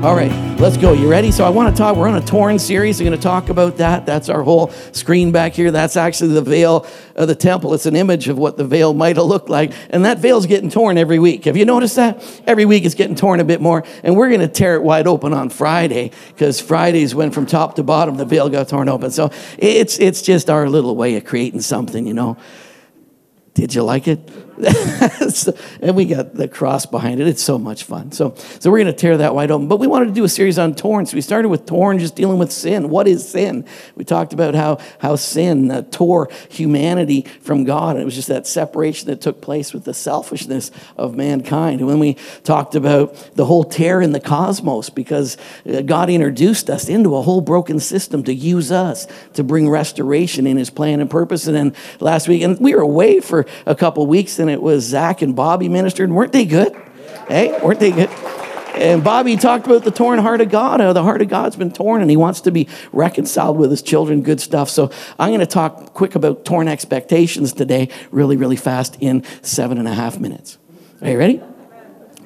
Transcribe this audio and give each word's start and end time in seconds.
All 0.00 0.14
right, 0.14 0.30
let's 0.60 0.76
go. 0.76 0.92
You 0.92 1.10
ready? 1.10 1.32
So 1.32 1.44
I 1.44 1.48
want 1.48 1.74
to 1.74 1.76
talk. 1.76 1.96
We're 1.96 2.06
on 2.06 2.14
a 2.14 2.24
torn 2.24 2.60
series. 2.60 3.00
We're 3.00 3.06
going 3.06 3.18
to 3.18 3.22
talk 3.22 3.48
about 3.48 3.78
that. 3.78 4.06
That's 4.06 4.28
our 4.28 4.44
whole 4.44 4.68
screen 4.92 5.32
back 5.32 5.54
here. 5.54 5.72
That's 5.72 5.96
actually 5.96 6.34
the 6.34 6.42
veil 6.42 6.86
of 7.16 7.26
the 7.26 7.34
temple. 7.34 7.74
It's 7.74 7.84
an 7.84 7.96
image 7.96 8.28
of 8.28 8.38
what 8.38 8.56
the 8.56 8.64
veil 8.64 8.94
might 8.94 9.16
have 9.16 9.26
looked 9.26 9.48
like. 9.48 9.72
And 9.90 10.04
that 10.04 10.18
veil's 10.18 10.46
getting 10.46 10.70
torn 10.70 10.98
every 10.98 11.18
week. 11.18 11.46
Have 11.46 11.56
you 11.56 11.64
noticed 11.64 11.96
that? 11.96 12.24
Every 12.46 12.64
week 12.64 12.84
it's 12.84 12.94
getting 12.94 13.16
torn 13.16 13.40
a 13.40 13.44
bit 13.44 13.60
more. 13.60 13.82
And 14.04 14.16
we're 14.16 14.28
going 14.28 14.40
to 14.40 14.46
tear 14.46 14.76
it 14.76 14.84
wide 14.84 15.08
open 15.08 15.32
on 15.32 15.50
Friday 15.50 16.12
because 16.28 16.60
Fridays 16.60 17.12
went 17.12 17.34
from 17.34 17.44
top 17.44 17.74
to 17.74 17.82
bottom 17.82 18.18
the 18.18 18.24
veil 18.24 18.48
got 18.48 18.68
torn 18.68 18.88
open. 18.88 19.10
So 19.10 19.32
it's 19.58 19.98
it's 19.98 20.22
just 20.22 20.48
our 20.48 20.68
little 20.68 20.94
way 20.94 21.16
of 21.16 21.24
creating 21.24 21.62
something, 21.62 22.06
you 22.06 22.14
know. 22.14 22.36
Did 23.54 23.74
you 23.74 23.82
like 23.82 24.06
it? 24.06 24.30
and 25.80 25.94
we 25.94 26.04
got 26.04 26.34
the 26.34 26.48
cross 26.48 26.84
behind 26.86 27.20
it. 27.20 27.28
It's 27.28 27.42
so 27.42 27.58
much 27.58 27.84
fun. 27.84 28.12
So, 28.12 28.34
so 28.58 28.70
we're 28.70 28.78
going 28.78 28.92
to 28.92 28.92
tear 28.92 29.16
that 29.18 29.34
wide 29.34 29.50
open. 29.50 29.68
But 29.68 29.78
we 29.78 29.86
wanted 29.86 30.06
to 30.06 30.12
do 30.12 30.24
a 30.24 30.28
series 30.28 30.58
on 30.58 30.74
torn. 30.74 31.06
So 31.06 31.14
we 31.14 31.20
started 31.20 31.48
with 31.48 31.66
torn, 31.66 31.98
just 31.98 32.16
dealing 32.16 32.38
with 32.38 32.50
sin. 32.50 32.88
What 32.88 33.06
is 33.06 33.28
sin? 33.28 33.64
We 33.94 34.04
talked 34.04 34.32
about 34.32 34.54
how, 34.54 34.78
how 34.98 35.16
sin 35.16 35.70
uh, 35.70 35.82
tore 35.90 36.28
humanity 36.48 37.22
from 37.40 37.64
God. 37.64 37.96
And 37.96 38.02
it 38.02 38.04
was 38.04 38.14
just 38.14 38.28
that 38.28 38.46
separation 38.46 39.08
that 39.08 39.20
took 39.20 39.40
place 39.40 39.72
with 39.72 39.84
the 39.84 39.94
selfishness 39.94 40.70
of 40.96 41.14
mankind. 41.14 41.80
And 41.80 41.88
when 41.88 42.00
we 42.00 42.14
talked 42.42 42.74
about 42.74 43.14
the 43.34 43.44
whole 43.44 43.64
tear 43.64 44.00
in 44.00 44.12
the 44.12 44.20
cosmos, 44.20 44.90
because 44.90 45.36
uh, 45.66 45.82
God 45.82 46.10
introduced 46.10 46.68
us 46.68 46.88
into 46.88 47.14
a 47.16 47.22
whole 47.22 47.40
broken 47.40 47.78
system 47.78 48.24
to 48.24 48.34
use 48.34 48.72
us 48.72 49.06
to 49.34 49.44
bring 49.44 49.68
restoration 49.68 50.46
in 50.46 50.56
his 50.56 50.70
plan 50.70 51.00
and 51.00 51.08
purpose. 51.08 51.46
And 51.46 51.56
then 51.56 51.74
last 52.00 52.26
week, 52.26 52.42
and 52.42 52.58
we 52.58 52.74
were 52.74 52.82
away 52.82 53.20
for 53.20 53.46
a 53.64 53.74
couple 53.74 54.06
weeks, 54.06 54.38
and 54.38 54.47
and 54.48 54.54
it 54.54 54.62
was 54.62 54.84
Zach 54.84 55.22
and 55.22 55.36
Bobby 55.36 55.68
ministered. 55.68 56.10
Weren't 56.10 56.32
they 56.32 56.44
good? 56.44 56.74
Hey, 57.28 57.58
weren't 57.62 57.80
they 57.80 57.92
good? 57.92 58.10
And 58.74 59.02
Bobby 59.02 59.36
talked 59.36 59.66
about 59.66 59.82
the 59.82 59.90
torn 59.90 60.20
heart 60.20 60.40
of 60.40 60.50
God. 60.50 60.80
How 60.80 60.92
the 60.92 61.02
heart 61.02 61.20
of 61.20 61.28
God's 61.28 61.56
been 61.56 61.72
torn 61.72 62.00
and 62.00 62.10
he 62.10 62.16
wants 62.16 62.42
to 62.42 62.52
be 62.52 62.68
reconciled 62.92 63.56
with 63.56 63.70
his 63.70 63.82
children. 63.82 64.22
Good 64.22 64.40
stuff. 64.40 64.70
So 64.70 64.90
I'm 65.18 65.30
going 65.30 65.40
to 65.40 65.46
talk 65.46 65.94
quick 65.94 66.14
about 66.14 66.44
torn 66.44 66.68
expectations 66.68 67.52
today, 67.52 67.88
really, 68.12 68.36
really 68.36 68.56
fast 68.56 68.96
in 69.00 69.24
seven 69.42 69.78
and 69.78 69.88
a 69.88 69.94
half 69.94 70.20
minutes. 70.20 70.58
Are 71.02 71.10
you 71.10 71.18
ready? 71.18 71.42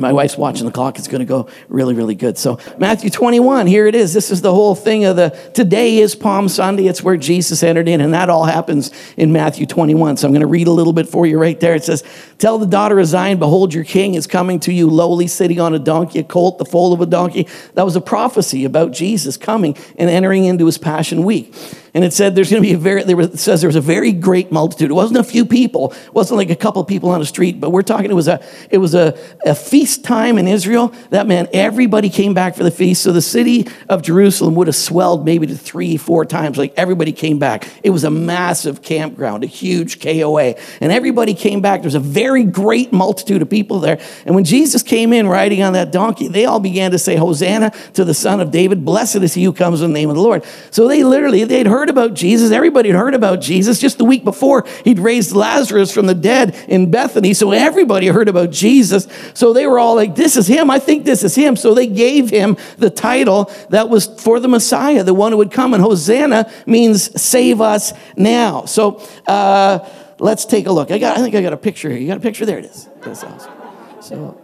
My 0.03 0.13
wife's 0.13 0.37
watching 0.37 0.67
the 0.67 0.73
clock. 0.73 0.99
It's 0.99 1.09
going 1.09 1.21
to 1.21 1.25
go 1.25 1.49
really, 1.69 1.95
really 1.95 2.17
good. 2.17 2.37
So, 2.37 2.59
Matthew 2.77 3.09
21, 3.09 3.69
here 3.69 3.87
it 3.87 3.95
is. 3.95 4.13
This 4.13 4.33
is 4.33 4.43
the 4.43 4.53
whole 4.53 4.75
thing 4.75 5.05
of 5.05 5.15
the 5.15 5.31
today 5.55 5.99
is 5.99 6.17
Palm 6.17 6.49
Sunday. 6.49 6.89
It's 6.89 7.03
where 7.03 7.17
Jesus 7.17 7.63
entered 7.63 7.89
in, 7.89 8.01
and 8.01 8.13
that 8.13 8.29
all 8.29 8.45
happens 8.45 8.91
in 9.17 9.33
Matthew 9.33 9.65
21. 9.65 10.17
So, 10.17 10.27
I'm 10.27 10.33
going 10.33 10.41
to 10.41 10.47
read 10.49 10.67
a 10.67 10.73
little 10.73 10.93
bit 10.93 11.09
for 11.09 11.25
you 11.25 11.39
right 11.39 11.59
there. 11.59 11.75
It 11.75 11.85
says, 11.85 12.03
Tell 12.39 12.59
the 12.59 12.67
daughter 12.67 12.99
of 12.99 13.07
Zion, 13.07 13.39
behold, 13.39 13.73
your 13.73 13.85
king 13.85 14.15
is 14.15 14.27
coming 14.27 14.59
to 14.61 14.73
you, 14.73 14.91
lowly, 14.91 15.29
sitting 15.29 15.61
on 15.61 15.73
a 15.73 15.79
donkey, 15.79 16.19
a 16.19 16.25
colt, 16.25 16.59
the 16.59 16.65
foal 16.65 16.93
of 16.93 17.01
a 17.01 17.07
donkey. 17.07 17.47
That 17.75 17.85
was 17.85 17.95
a 17.95 18.01
prophecy 18.01 18.65
about 18.65 18.91
Jesus 18.91 19.37
coming 19.37 19.77
and 19.97 20.11
entering 20.11 20.45
into 20.45 20.67
his 20.67 20.79
Passion 20.79 21.23
Week. 21.23 21.55
And 21.95 22.05
it 22.05 22.15
said 22.15 22.35
there's 22.35 22.51
going 22.51 22.63
to 22.63 22.67
be 22.67 22.73
a 22.73 22.79
very, 22.79 23.03
there 23.03 23.17
was, 23.17 23.35
it 23.35 23.39
says 23.39 23.61
there 23.61 23.69
was 23.69 23.77
a 23.77 23.81
very 23.81 24.13
great 24.13 24.51
multitude. 24.51 24.91
It 24.91 24.95
wasn't 24.95 25.19
a 25.19 25.25
few 25.25 25.45
people. 25.45 25.93
It 25.93 26.15
wasn't 26.15 26.39
like 26.39 26.49
a 26.49 26.57
couple 26.57 26.83
people 26.85 27.11
on 27.11 27.21
the 27.21 27.27
street, 27.27 27.61
but 27.61 27.69
we're 27.69 27.83
talking, 27.83 28.11
it 28.11 28.15
was 28.15 28.29
a, 28.29 28.43
it 28.71 28.79
was 28.79 28.95
a, 28.95 29.19
a 29.45 29.55
feast 29.55 30.03
time 30.03 30.39
in 30.39 30.49
Israel. 30.49 30.95
That 31.11 31.27
meant 31.27 31.51
everybody 31.53 32.09
came 32.09 32.33
back 32.33 32.57
for 32.57 32.65
the 32.65 32.71
feast. 32.71 33.03
So 33.03 33.13
the 33.13 33.21
city 33.21 33.69
of 33.91 34.01
Jerusalem 34.01 34.55
would 34.55 34.69
have 34.69 34.77
swelled 34.77 35.27
maybe 35.27 35.47
to 35.47 35.55
three, 35.55 35.99
four 35.99 36.25
times. 36.25 36.57
Like 36.57 36.73
everybody 36.79 37.13
came 37.13 37.39
back. 37.39 37.69
It 37.83 37.91
was 37.91 38.05
a 38.05 38.11
massive 38.11 38.81
campground, 38.81 39.45
a 39.45 39.47
huge 39.47 40.01
KOA. 40.01 40.55
And 40.81 40.93
everybody 40.93 41.35
came 41.35 41.61
back. 41.61 41.83
There's 41.83 41.95
a 41.95 42.01
very 42.01 42.45
great 42.45 42.95
multitude 42.95 43.43
of 43.43 43.51
people 43.51 43.81
there. 43.81 44.01
And 44.25 44.35
when 44.35 44.45
Jesus 44.45 44.83
came 44.83 45.13
in 45.13 45.27
riding 45.27 45.63
on 45.63 45.75
that 45.75 45.93
donkey, 45.93 46.29
they 46.29 46.47
all 46.47 46.61
began 46.61 46.93
to 46.93 46.99
say, 46.99 47.17
Hosanna 47.17 47.71
to 47.93 48.05
the 48.07 48.15
son 48.15 48.41
of 48.41 48.51
David. 48.51 48.83
Blessed 48.83 49.17
is 49.17 49.35
he 49.35 49.45
who 49.45 49.53
comes 49.53 49.83
in 49.83 49.89
the 49.89 49.95
name 49.95 50.09
of 50.09 50.17
the 50.17 50.23
Lord. 50.23 50.43
So 50.71 50.89
they 50.89 51.05
literally, 51.05 51.45
they'd 51.45 51.67
heard 51.67 51.82
heard 51.83 51.91
about 51.91 52.15
Jesus. 52.15 52.53
Everybody 52.53 52.91
had 52.91 52.97
heard 52.97 53.13
about 53.13 53.41
Jesus. 53.41 53.81
Just 53.81 53.99
the 53.99 54.05
week 54.05 54.23
before, 54.23 54.65
he'd 54.85 55.01
raised 55.01 55.33
Lazarus 55.33 55.93
from 55.93 56.07
the 56.07 56.15
dead 56.15 56.55
in 56.69 56.93
Bethany. 56.93 57.35
So 57.35 57.51
everybody 57.51 58.07
heard 58.07 58.29
about 58.29 58.53
Jesus. 58.53 59.09
So 59.35 59.53
they 59.53 59.67
were 59.67 59.81
all 59.81 59.97
like, 59.97 60.15
this 60.15 60.37
is 60.37 60.47
him. 60.47 60.71
I 60.71 60.79
think 60.79 61.05
this 61.05 61.25
is 61.25 61.35
him. 61.35 61.57
So 61.57 61.75
they 61.75 61.89
gave 61.89 62.31
him 62.31 62.57
the 62.79 62.89
title 62.89 63.51
that 63.71 63.89
was 63.89 64.07
for 64.07 64.39
the 64.39 64.47
Messiah, 64.47 65.03
the 65.03 65.13
one 65.13 65.33
who 65.33 65.39
would 65.39 65.51
come. 65.51 65.75
And 65.75 65.83
Hosanna 65.83 66.49
means 66.67 67.21
save 67.21 67.61
us 67.61 67.93
now. 68.17 68.65
So 68.67 69.05
uh, 69.27 69.81
let's 70.21 70.45
take 70.45 70.69
a 70.69 70.73
look. 70.73 70.93
I, 70.93 70.99
got, 70.99 71.19
I 71.19 71.21
think 71.21 71.35
I 71.35 71.43
got 71.43 71.53
a 71.53 71.57
picture 71.57 71.91
here. 71.91 71.99
You 71.99 72.07
got 72.07 72.19
a 72.19 72.21
picture? 72.21 72.47
There 72.47 72.59
it 72.59 72.67
is. 72.67 72.89
That's 73.01 73.25
awesome. 73.25 73.53
So 74.01 74.41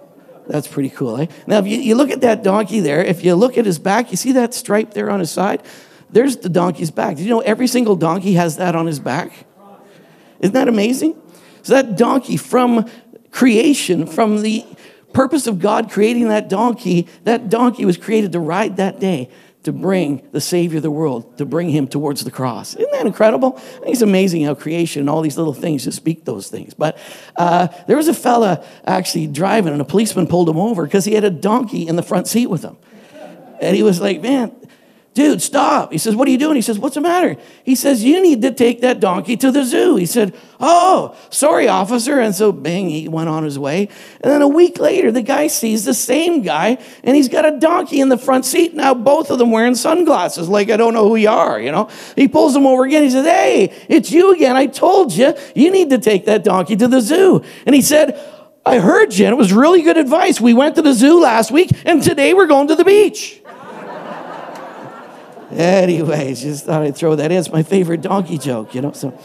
that's 0.48 0.66
pretty 0.66 0.90
cool. 0.90 1.18
Eh? 1.18 1.26
Now, 1.46 1.58
if 1.58 1.68
you, 1.68 1.78
you 1.78 1.94
look 1.94 2.10
at 2.10 2.22
that 2.22 2.42
donkey 2.42 2.80
there, 2.80 3.04
if 3.04 3.24
you 3.24 3.36
look 3.36 3.56
at 3.56 3.64
his 3.64 3.78
back, 3.78 4.10
you 4.10 4.16
see 4.16 4.32
that 4.32 4.54
stripe 4.54 4.92
there 4.92 5.08
on 5.08 5.20
his 5.20 5.30
side? 5.30 5.62
There's 6.10 6.36
the 6.38 6.48
donkey's 6.48 6.90
back. 6.90 7.16
Did 7.16 7.24
you 7.24 7.30
know 7.30 7.40
every 7.40 7.66
single 7.66 7.96
donkey 7.96 8.34
has 8.34 8.56
that 8.56 8.74
on 8.74 8.86
his 8.86 9.00
back? 9.00 9.46
Isn't 10.40 10.54
that 10.54 10.68
amazing? 10.68 11.20
So 11.62 11.74
that 11.74 11.96
donkey 11.96 12.36
from 12.36 12.88
creation, 13.30 14.06
from 14.06 14.42
the 14.42 14.64
purpose 15.12 15.46
of 15.46 15.58
God 15.58 15.90
creating 15.90 16.28
that 16.28 16.48
donkey, 16.48 17.08
that 17.24 17.48
donkey 17.48 17.84
was 17.84 17.96
created 17.96 18.32
to 18.32 18.40
ride 18.40 18.76
that 18.76 19.00
day 19.00 19.30
to 19.64 19.72
bring 19.72 20.26
the 20.32 20.40
Savior 20.40 20.78
of 20.78 20.82
the 20.82 20.90
world, 20.90 21.36
to 21.36 21.44
bring 21.44 21.68
him 21.68 21.86
towards 21.88 22.24
the 22.24 22.30
cross. 22.30 22.74
Isn't 22.74 22.90
that 22.92 23.06
incredible? 23.06 23.54
I 23.56 23.60
think 23.60 23.88
it's 23.88 24.02
amazing 24.02 24.44
how 24.44 24.54
creation 24.54 25.00
and 25.00 25.10
all 25.10 25.20
these 25.20 25.36
little 25.36 25.52
things 25.52 25.84
just 25.84 25.96
speak 25.96 26.24
those 26.24 26.48
things. 26.48 26.74
But 26.74 26.96
uh, 27.36 27.68
there 27.86 27.96
was 27.96 28.08
a 28.08 28.14
fella 28.14 28.64
actually 28.86 29.26
driving, 29.26 29.72
and 29.72 29.82
a 29.82 29.84
policeman 29.84 30.26
pulled 30.26 30.48
him 30.48 30.56
over 30.56 30.84
because 30.84 31.04
he 31.04 31.14
had 31.14 31.24
a 31.24 31.30
donkey 31.30 31.86
in 31.86 31.96
the 31.96 32.02
front 32.02 32.28
seat 32.28 32.46
with 32.46 32.62
him. 32.62 32.76
And 33.60 33.76
he 33.76 33.82
was 33.82 34.00
like, 34.00 34.22
Man, 34.22 34.54
dude, 35.18 35.42
stop. 35.42 35.90
He 35.90 35.98
says, 35.98 36.14
what 36.14 36.28
are 36.28 36.30
you 36.30 36.38
doing? 36.38 36.54
He 36.54 36.62
says, 36.62 36.78
what's 36.78 36.94
the 36.94 37.00
matter? 37.00 37.36
He 37.64 37.74
says, 37.74 38.04
you 38.04 38.22
need 38.22 38.40
to 38.42 38.52
take 38.52 38.82
that 38.82 39.00
donkey 39.00 39.36
to 39.38 39.50
the 39.50 39.64
zoo. 39.64 39.96
He 39.96 40.06
said, 40.06 40.32
oh, 40.60 41.16
sorry, 41.30 41.66
officer. 41.66 42.20
And 42.20 42.32
so, 42.32 42.52
bang, 42.52 42.88
he 42.88 43.08
went 43.08 43.28
on 43.28 43.42
his 43.42 43.58
way. 43.58 43.88
And 44.20 44.32
then 44.32 44.42
a 44.42 44.46
week 44.48 44.78
later, 44.78 45.10
the 45.10 45.22
guy 45.22 45.48
sees 45.48 45.84
the 45.84 45.92
same 45.92 46.42
guy, 46.42 46.78
and 47.02 47.16
he's 47.16 47.28
got 47.28 47.44
a 47.44 47.58
donkey 47.58 48.00
in 48.00 48.10
the 48.10 48.16
front 48.16 48.44
seat. 48.44 48.74
Now, 48.74 48.94
both 48.94 49.32
of 49.32 49.38
them 49.38 49.50
wearing 49.50 49.74
sunglasses, 49.74 50.48
like, 50.48 50.70
I 50.70 50.76
don't 50.76 50.94
know 50.94 51.08
who 51.08 51.16
you 51.16 51.30
are, 51.30 51.60
you 51.60 51.72
know? 51.72 51.90
He 52.14 52.28
pulls 52.28 52.54
them 52.54 52.64
over 52.64 52.84
again. 52.84 53.02
He 53.02 53.10
says, 53.10 53.26
hey, 53.26 53.74
it's 53.88 54.12
you 54.12 54.32
again. 54.32 54.54
I 54.54 54.66
told 54.66 55.12
you, 55.12 55.34
you 55.56 55.72
need 55.72 55.90
to 55.90 55.98
take 55.98 56.26
that 56.26 56.44
donkey 56.44 56.76
to 56.76 56.86
the 56.86 57.00
zoo. 57.00 57.42
And 57.66 57.74
he 57.74 57.82
said, 57.82 58.20
I 58.64 58.78
heard 58.78 59.16
you, 59.16 59.26
and 59.26 59.32
it 59.32 59.38
was 59.38 59.52
really 59.52 59.82
good 59.82 59.96
advice. 59.96 60.40
We 60.40 60.54
went 60.54 60.76
to 60.76 60.82
the 60.82 60.92
zoo 60.92 61.20
last 61.20 61.50
week, 61.50 61.72
and 61.84 62.04
today 62.04 62.34
we're 62.34 62.46
going 62.46 62.68
to 62.68 62.76
the 62.76 62.84
beach. 62.84 63.42
Anyways, 65.50 66.42
just 66.42 66.66
thought 66.66 66.82
I'd 66.82 66.96
throw 66.96 67.16
that 67.16 67.32
in. 67.32 67.38
It's 67.38 67.50
my 67.50 67.62
favorite 67.62 68.02
donkey 68.02 68.38
joke, 68.38 68.74
you 68.74 68.82
know. 68.82 68.92
So, 68.92 69.18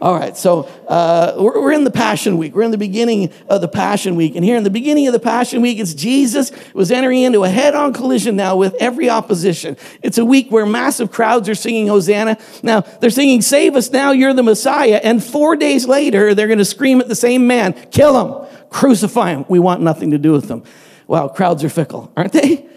all 0.00 0.18
right. 0.18 0.36
So 0.36 0.62
uh, 0.88 1.34
we're, 1.38 1.60
we're 1.60 1.72
in 1.72 1.84
the 1.84 1.90
Passion 1.90 2.38
Week. 2.38 2.54
We're 2.54 2.62
in 2.62 2.70
the 2.70 2.78
beginning 2.78 3.32
of 3.48 3.60
the 3.60 3.68
Passion 3.68 4.16
Week, 4.16 4.34
and 4.34 4.44
here 4.44 4.56
in 4.56 4.64
the 4.64 4.70
beginning 4.70 5.06
of 5.06 5.12
the 5.12 5.20
Passion 5.20 5.60
Week, 5.60 5.78
it's 5.78 5.94
Jesus 5.94 6.52
was 6.72 6.90
entering 6.90 7.22
into 7.22 7.44
a 7.44 7.48
head-on 7.48 7.92
collision 7.92 8.34
now 8.34 8.56
with 8.56 8.74
every 8.80 9.10
opposition. 9.10 9.76
It's 10.02 10.16
a 10.16 10.24
week 10.24 10.50
where 10.50 10.64
massive 10.64 11.12
crowds 11.12 11.48
are 11.48 11.54
singing 11.54 11.86
Hosanna. 11.86 12.38
Now 12.62 12.80
they're 12.80 13.10
singing, 13.10 13.42
"Save 13.42 13.76
us 13.76 13.90
now! 13.90 14.12
You're 14.12 14.32
the 14.32 14.42
Messiah." 14.42 15.00
And 15.04 15.22
four 15.22 15.54
days 15.54 15.86
later, 15.86 16.34
they're 16.34 16.48
going 16.48 16.58
to 16.58 16.64
scream 16.64 17.00
at 17.00 17.08
the 17.08 17.14
same 17.14 17.46
man, 17.46 17.74
"Kill 17.90 18.18
him! 18.18 18.48
Crucify 18.70 19.34
him! 19.34 19.44
We 19.48 19.58
want 19.58 19.82
nothing 19.82 20.12
to 20.12 20.18
do 20.18 20.32
with 20.32 20.48
him." 20.48 20.64
Wow, 21.06 21.28
crowds 21.28 21.62
are 21.62 21.68
fickle, 21.68 22.10
aren't 22.16 22.32
they? 22.32 22.69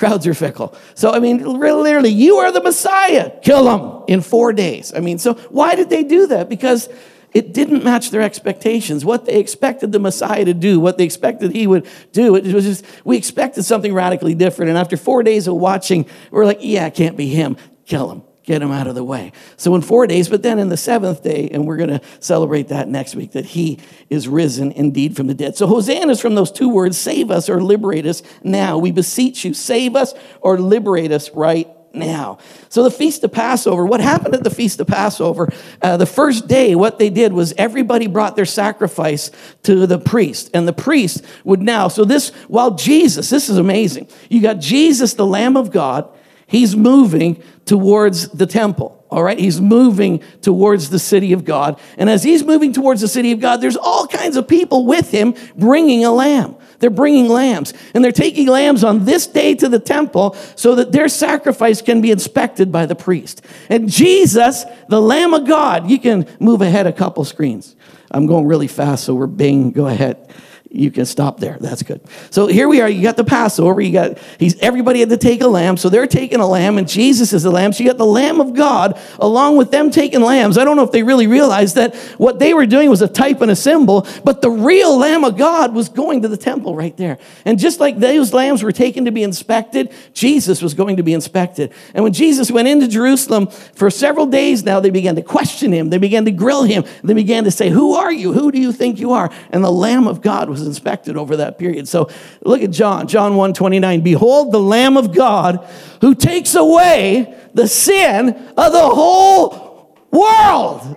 Crowds 0.00 0.26
are 0.26 0.32
fickle. 0.32 0.74
So, 0.94 1.10
I 1.10 1.18
mean, 1.18 1.44
literally, 1.44 2.08
you 2.08 2.36
are 2.36 2.50
the 2.50 2.62
Messiah. 2.62 3.38
Kill 3.42 3.64
them 3.64 4.02
in 4.08 4.22
four 4.22 4.54
days. 4.54 4.94
I 4.94 5.00
mean, 5.00 5.18
so 5.18 5.34
why 5.50 5.74
did 5.74 5.90
they 5.90 6.04
do 6.04 6.26
that? 6.28 6.48
Because 6.48 6.88
it 7.34 7.52
didn't 7.52 7.84
match 7.84 8.10
their 8.10 8.22
expectations. 8.22 9.04
What 9.04 9.26
they 9.26 9.38
expected 9.38 9.92
the 9.92 9.98
Messiah 9.98 10.46
to 10.46 10.54
do, 10.54 10.80
what 10.80 10.96
they 10.96 11.04
expected 11.04 11.52
he 11.52 11.66
would 11.66 11.86
do, 12.12 12.34
it 12.34 12.50
was 12.54 12.64
just, 12.64 12.86
we 13.04 13.18
expected 13.18 13.64
something 13.64 13.92
radically 13.92 14.34
different. 14.34 14.70
And 14.70 14.78
after 14.78 14.96
four 14.96 15.22
days 15.22 15.46
of 15.46 15.56
watching, 15.56 16.06
we're 16.30 16.46
like, 16.46 16.60
yeah, 16.62 16.86
it 16.86 16.94
can't 16.94 17.18
be 17.18 17.28
him. 17.28 17.58
Kill 17.84 18.10
him. 18.10 18.22
Get 18.42 18.62
him 18.62 18.70
out 18.70 18.86
of 18.86 18.94
the 18.94 19.04
way. 19.04 19.32
So 19.56 19.74
in 19.74 19.82
four 19.82 20.06
days, 20.06 20.28
but 20.28 20.42
then 20.42 20.58
in 20.58 20.68
the 20.68 20.76
seventh 20.76 21.22
day, 21.22 21.48
and 21.52 21.66
we're 21.66 21.76
going 21.76 21.90
to 21.90 22.00
celebrate 22.20 22.68
that 22.68 22.88
next 22.88 23.14
week, 23.14 23.32
that 23.32 23.44
he 23.44 23.78
is 24.08 24.28
risen 24.28 24.72
indeed 24.72 25.16
from 25.16 25.26
the 25.26 25.34
dead. 25.34 25.56
So 25.56 25.66
Hosanna 25.66 26.12
is 26.12 26.20
from 26.20 26.34
those 26.34 26.50
two 26.50 26.68
words, 26.68 26.98
save 26.98 27.30
us 27.30 27.48
or 27.48 27.60
liberate 27.62 28.06
us 28.06 28.22
now. 28.42 28.78
We 28.78 28.90
beseech 28.90 29.44
you, 29.44 29.54
save 29.54 29.94
us 29.94 30.14
or 30.40 30.58
liberate 30.58 31.12
us 31.12 31.30
right 31.30 31.68
now. 31.92 32.38
So 32.68 32.82
the 32.82 32.90
Feast 32.90 33.24
of 33.24 33.32
Passover, 33.32 33.84
what 33.84 34.00
happened 34.00 34.34
at 34.34 34.44
the 34.44 34.50
Feast 34.50 34.80
of 34.80 34.86
Passover? 34.86 35.48
Uh, 35.82 35.96
the 35.96 36.06
first 36.06 36.46
day, 36.46 36.74
what 36.74 36.98
they 36.98 37.10
did 37.10 37.32
was 37.32 37.52
everybody 37.58 38.06
brought 38.06 38.36
their 38.36 38.46
sacrifice 38.46 39.30
to 39.64 39.86
the 39.86 39.98
priest, 39.98 40.50
and 40.54 40.66
the 40.66 40.72
priest 40.72 41.24
would 41.44 41.60
now, 41.60 41.88
so 41.88 42.04
this, 42.04 42.30
while 42.48 42.72
Jesus, 42.72 43.28
this 43.28 43.48
is 43.48 43.58
amazing, 43.58 44.08
you 44.28 44.40
got 44.40 44.60
Jesus, 44.60 45.14
the 45.14 45.26
Lamb 45.26 45.56
of 45.56 45.72
God, 45.72 46.08
He's 46.50 46.74
moving 46.74 47.40
towards 47.64 48.28
the 48.30 48.46
temple. 48.46 49.06
All 49.08 49.22
right. 49.22 49.38
He's 49.38 49.60
moving 49.60 50.18
towards 50.42 50.90
the 50.90 50.98
city 50.98 51.32
of 51.32 51.44
God. 51.44 51.78
And 51.96 52.10
as 52.10 52.24
he's 52.24 52.42
moving 52.42 52.72
towards 52.72 53.00
the 53.02 53.06
city 53.06 53.30
of 53.30 53.38
God, 53.38 53.60
there's 53.60 53.76
all 53.76 54.08
kinds 54.08 54.36
of 54.36 54.48
people 54.48 54.84
with 54.84 55.12
him 55.12 55.36
bringing 55.56 56.04
a 56.04 56.10
lamb. 56.10 56.56
They're 56.80 56.90
bringing 56.90 57.28
lambs 57.28 57.72
and 57.94 58.04
they're 58.04 58.10
taking 58.10 58.48
lambs 58.48 58.82
on 58.82 59.04
this 59.04 59.28
day 59.28 59.54
to 59.54 59.68
the 59.68 59.78
temple 59.78 60.34
so 60.56 60.74
that 60.74 60.90
their 60.90 61.08
sacrifice 61.08 61.82
can 61.82 62.00
be 62.00 62.10
inspected 62.10 62.72
by 62.72 62.86
the 62.86 62.96
priest. 62.96 63.42
And 63.68 63.88
Jesus, 63.88 64.64
the 64.88 65.00
Lamb 65.00 65.34
of 65.34 65.46
God, 65.46 65.88
you 65.88 66.00
can 66.00 66.26
move 66.40 66.62
ahead 66.62 66.88
a 66.88 66.92
couple 66.92 67.24
screens. 67.24 67.76
I'm 68.10 68.26
going 68.26 68.46
really 68.46 68.66
fast, 68.66 69.04
so 69.04 69.14
we're 69.14 69.28
bing, 69.28 69.70
go 69.70 69.86
ahead 69.86 70.28
you 70.72 70.92
can 70.92 71.04
stop 71.04 71.40
there. 71.40 71.58
That's 71.60 71.82
good. 71.82 72.00
So 72.30 72.46
here 72.46 72.68
we 72.68 72.80
are. 72.80 72.88
You 72.88 73.02
got 73.02 73.16
the 73.16 73.24
Passover. 73.24 73.80
You 73.80 73.92
got 73.92 74.18
he's 74.38 74.56
everybody 74.60 75.00
had 75.00 75.08
to 75.08 75.16
take 75.16 75.40
a 75.40 75.48
lamb. 75.48 75.76
So 75.76 75.88
they're 75.88 76.06
taking 76.06 76.38
a 76.38 76.46
lamb, 76.46 76.78
and 76.78 76.88
Jesus 76.88 77.32
is 77.32 77.42
the 77.42 77.50
lamb. 77.50 77.72
So 77.72 77.82
you 77.82 77.90
got 77.90 77.98
the 77.98 78.06
Lamb 78.06 78.40
of 78.40 78.54
God 78.54 78.98
along 79.18 79.56
with 79.56 79.72
them 79.72 79.90
taking 79.90 80.20
lambs. 80.20 80.56
I 80.56 80.64
don't 80.64 80.76
know 80.76 80.84
if 80.84 80.92
they 80.92 81.02
really 81.02 81.26
realized 81.26 81.74
that 81.74 81.96
what 82.18 82.38
they 82.38 82.54
were 82.54 82.66
doing 82.66 82.88
was 82.88 83.02
a 83.02 83.08
type 83.08 83.40
and 83.40 83.50
a 83.50 83.56
symbol, 83.56 84.06
but 84.24 84.42
the 84.42 84.50
real 84.50 84.96
Lamb 84.96 85.24
of 85.24 85.36
God 85.36 85.74
was 85.74 85.88
going 85.88 86.22
to 86.22 86.28
the 86.28 86.36
temple 86.36 86.76
right 86.76 86.96
there. 86.96 87.18
And 87.44 87.58
just 87.58 87.80
like 87.80 87.98
those 87.98 88.32
lambs 88.32 88.62
were 88.62 88.72
taken 88.72 89.06
to 89.06 89.10
be 89.10 89.24
inspected, 89.24 89.92
Jesus 90.14 90.62
was 90.62 90.74
going 90.74 90.98
to 90.98 91.02
be 91.02 91.14
inspected. 91.14 91.72
And 91.94 92.04
when 92.04 92.12
Jesus 92.12 92.48
went 92.48 92.68
into 92.68 92.86
Jerusalem 92.86 93.48
for 93.48 93.90
several 93.90 94.26
days 94.26 94.62
now, 94.62 94.78
they 94.78 94.90
began 94.90 95.16
to 95.16 95.22
question 95.22 95.72
him. 95.72 95.90
They 95.90 95.98
began 95.98 96.24
to 96.26 96.30
grill 96.30 96.62
him. 96.62 96.84
They 97.02 97.14
began 97.14 97.42
to 97.44 97.50
say, 97.50 97.70
"Who 97.70 97.94
are 97.94 98.12
you? 98.12 98.32
Who 98.32 98.52
do 98.52 98.60
you 98.60 98.70
think 98.70 99.00
you 99.00 99.12
are?" 99.12 99.30
And 99.50 99.64
the 99.64 99.72
Lamb 99.72 100.06
of 100.06 100.20
God 100.22 100.48
was 100.48 100.59
inspected 100.60 101.16
over 101.16 101.36
that 101.36 101.58
period. 101.58 101.88
So 101.88 102.08
look 102.42 102.62
at 102.62 102.70
John, 102.70 103.06
John 103.06 103.36
1 103.36 103.54
29. 103.54 104.00
Behold, 104.00 104.52
the 104.52 104.60
Lamb 104.60 104.96
of 104.96 105.14
God 105.14 105.66
who 106.00 106.14
takes 106.14 106.54
away 106.54 107.36
the 107.54 107.68
sin 107.68 108.30
of 108.56 108.72
the 108.72 108.88
whole 108.88 109.96
world. 110.10 110.96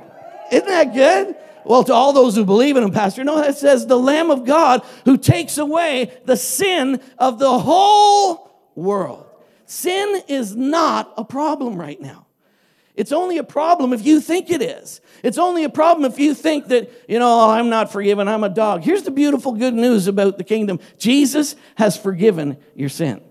Isn't 0.51 0.67
that 0.67 0.93
good? 0.93 1.35
Well, 1.65 1.83
to 1.85 1.93
all 1.93 2.13
those 2.13 2.35
who 2.35 2.45
believe 2.45 2.75
in 2.77 2.83
him, 2.83 2.91
Pastor, 2.91 3.23
no, 3.23 3.37
that 3.37 3.57
says 3.57 3.87
the 3.87 3.97
Lamb 3.97 4.29
of 4.29 4.45
God 4.45 4.83
who 5.05 5.17
takes 5.17 5.57
away 5.57 6.11
the 6.25 6.35
sin 6.35 7.01
of 7.17 7.39
the 7.39 7.59
whole 7.59 8.51
world. 8.75 9.25
Sin 9.65 10.21
is 10.27 10.55
not 10.55 11.13
a 11.17 11.23
problem 11.23 11.75
right 11.77 11.99
now. 11.99 12.22
It's 12.95 13.11
only 13.11 13.37
a 13.37 13.43
problem 13.43 13.91
if 13.91 14.05
you 14.05 14.21
think 14.21 14.51
it 14.51 14.61
is. 14.61 15.01
It's 15.23 15.37
only 15.37 15.63
a 15.63 15.69
problem 15.69 16.11
if 16.11 16.19
you 16.19 16.33
think 16.35 16.67
that, 16.67 16.91
you 17.07 17.17
know, 17.17 17.27
oh, 17.27 17.49
I'm 17.49 17.69
not 17.69 17.91
forgiven, 17.91 18.27
I'm 18.27 18.43
a 18.43 18.49
dog. 18.49 18.83
Here's 18.83 19.03
the 19.03 19.11
beautiful 19.11 19.53
good 19.53 19.73
news 19.73 20.07
about 20.07 20.37
the 20.37 20.43
kingdom 20.43 20.79
Jesus 20.99 21.55
has 21.75 21.97
forgiven 21.97 22.57
your 22.75 22.89
sin. 22.89 23.21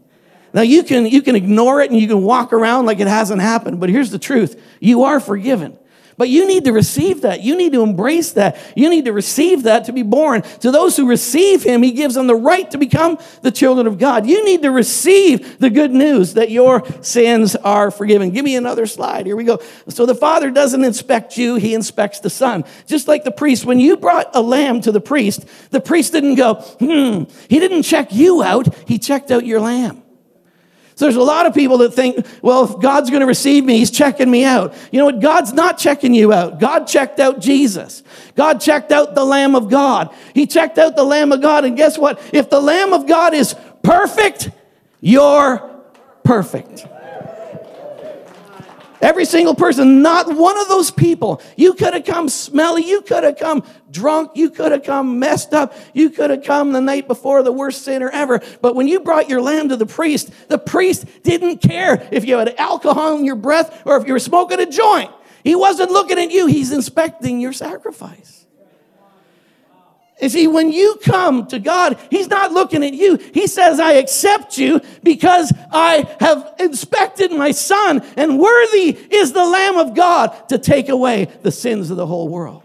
Now 0.52 0.62
you 0.62 0.82
can, 0.82 1.06
you 1.06 1.22
can 1.22 1.36
ignore 1.36 1.80
it 1.80 1.90
and 1.90 1.98
you 1.98 2.08
can 2.08 2.22
walk 2.22 2.52
around 2.52 2.86
like 2.86 2.98
it 3.00 3.06
hasn't 3.06 3.40
happened, 3.40 3.80
but 3.80 3.88
here's 3.88 4.10
the 4.10 4.18
truth 4.18 4.60
you 4.80 5.04
are 5.04 5.20
forgiven. 5.20 5.78
But 6.22 6.28
you 6.28 6.46
need 6.46 6.66
to 6.66 6.72
receive 6.72 7.22
that. 7.22 7.42
You 7.42 7.56
need 7.56 7.72
to 7.72 7.82
embrace 7.82 8.34
that. 8.34 8.56
You 8.76 8.88
need 8.88 9.06
to 9.06 9.12
receive 9.12 9.64
that 9.64 9.86
to 9.86 9.92
be 9.92 10.04
born. 10.04 10.42
To 10.60 10.70
those 10.70 10.96
who 10.96 11.08
receive 11.08 11.64
Him, 11.64 11.82
He 11.82 11.90
gives 11.90 12.14
them 12.14 12.28
the 12.28 12.36
right 12.36 12.70
to 12.70 12.78
become 12.78 13.18
the 13.40 13.50
children 13.50 13.88
of 13.88 13.98
God. 13.98 14.24
You 14.24 14.44
need 14.44 14.62
to 14.62 14.70
receive 14.70 15.58
the 15.58 15.68
good 15.68 15.90
news 15.90 16.34
that 16.34 16.48
your 16.52 16.84
sins 17.02 17.56
are 17.56 17.90
forgiven. 17.90 18.30
Give 18.30 18.44
me 18.44 18.54
another 18.54 18.86
slide. 18.86 19.26
Here 19.26 19.34
we 19.34 19.42
go. 19.42 19.58
So 19.88 20.06
the 20.06 20.14
Father 20.14 20.52
doesn't 20.52 20.84
inspect 20.84 21.36
you, 21.36 21.56
He 21.56 21.74
inspects 21.74 22.20
the 22.20 22.30
Son. 22.30 22.62
Just 22.86 23.08
like 23.08 23.24
the 23.24 23.32
priest, 23.32 23.64
when 23.64 23.80
you 23.80 23.96
brought 23.96 24.30
a 24.32 24.40
lamb 24.40 24.80
to 24.82 24.92
the 24.92 25.00
priest, 25.00 25.44
the 25.70 25.80
priest 25.80 26.12
didn't 26.12 26.36
go, 26.36 26.54
hmm, 26.54 27.24
He 27.48 27.58
didn't 27.58 27.82
check 27.82 28.12
you 28.12 28.44
out, 28.44 28.72
He 28.86 29.00
checked 29.00 29.32
out 29.32 29.44
your 29.44 29.58
lamb. 29.58 30.01
So 31.02 31.06
there's 31.06 31.16
a 31.16 31.20
lot 31.20 31.46
of 31.46 31.52
people 31.52 31.78
that 31.78 31.94
think, 31.94 32.24
well, 32.42 32.62
if 32.62 32.80
God's 32.80 33.10
going 33.10 33.22
to 33.22 33.26
receive 33.26 33.64
me, 33.64 33.76
he's 33.76 33.90
checking 33.90 34.30
me 34.30 34.44
out. 34.44 34.72
You 34.92 35.00
know 35.00 35.06
what? 35.06 35.18
God's 35.18 35.52
not 35.52 35.76
checking 35.76 36.14
you 36.14 36.32
out. 36.32 36.60
God 36.60 36.86
checked 36.86 37.18
out 37.18 37.40
Jesus. 37.40 38.04
God 38.36 38.60
checked 38.60 38.92
out 38.92 39.16
the 39.16 39.24
Lamb 39.24 39.56
of 39.56 39.68
God. 39.68 40.14
He 40.32 40.46
checked 40.46 40.78
out 40.78 40.94
the 40.94 41.02
Lamb 41.02 41.32
of 41.32 41.42
God. 41.42 41.64
And 41.64 41.76
guess 41.76 41.98
what? 41.98 42.20
If 42.32 42.50
the 42.50 42.60
Lamb 42.60 42.92
of 42.92 43.08
God 43.08 43.34
is 43.34 43.56
perfect, 43.82 44.50
you're 45.00 45.68
perfect. 46.22 46.86
Every 49.02 49.24
single 49.24 49.56
person, 49.56 50.00
not 50.00 50.32
one 50.36 50.56
of 50.60 50.68
those 50.68 50.92
people. 50.92 51.42
You 51.56 51.74
could 51.74 51.92
have 51.92 52.04
come 52.04 52.28
smelly. 52.28 52.84
You 52.84 53.02
could 53.02 53.24
have 53.24 53.36
come 53.36 53.64
drunk. 53.90 54.30
You 54.36 54.48
could 54.48 54.70
have 54.70 54.84
come 54.84 55.18
messed 55.18 55.52
up. 55.52 55.74
You 55.92 56.08
could 56.08 56.30
have 56.30 56.44
come 56.44 56.72
the 56.72 56.80
night 56.80 57.08
before 57.08 57.42
the 57.42 57.50
worst 57.50 57.82
sinner 57.82 58.08
ever. 58.10 58.40
But 58.60 58.76
when 58.76 58.86
you 58.86 59.00
brought 59.00 59.28
your 59.28 59.42
lamb 59.42 59.70
to 59.70 59.76
the 59.76 59.86
priest, 59.86 60.30
the 60.48 60.56
priest 60.56 61.04
didn't 61.24 61.58
care 61.58 62.08
if 62.12 62.24
you 62.24 62.38
had 62.38 62.54
alcohol 62.56 63.18
in 63.18 63.24
your 63.24 63.34
breath 63.34 63.82
or 63.84 63.96
if 63.96 64.06
you 64.06 64.12
were 64.12 64.20
smoking 64.20 64.60
a 64.60 64.66
joint. 64.66 65.10
He 65.42 65.56
wasn't 65.56 65.90
looking 65.90 66.20
at 66.20 66.30
you. 66.30 66.46
He's 66.46 66.70
inspecting 66.70 67.40
your 67.40 67.52
sacrifice. 67.52 68.41
You 70.22 70.28
see, 70.28 70.46
when 70.46 70.70
you 70.70 71.00
come 71.02 71.48
to 71.48 71.58
God, 71.58 71.98
He's 72.08 72.28
not 72.28 72.52
looking 72.52 72.84
at 72.84 72.94
you. 72.94 73.16
He 73.34 73.48
says, 73.48 73.80
I 73.80 73.94
accept 73.94 74.56
you 74.56 74.80
because 75.02 75.52
I 75.72 76.06
have 76.20 76.54
inspected 76.60 77.32
my 77.32 77.50
son, 77.50 78.02
and 78.16 78.38
worthy 78.38 78.90
is 78.90 79.32
the 79.32 79.44
Lamb 79.44 79.76
of 79.76 79.96
God 79.96 80.48
to 80.48 80.58
take 80.58 80.88
away 80.88 81.24
the 81.42 81.50
sins 81.50 81.90
of 81.90 81.96
the 81.96 82.06
whole 82.06 82.28
world. 82.28 82.62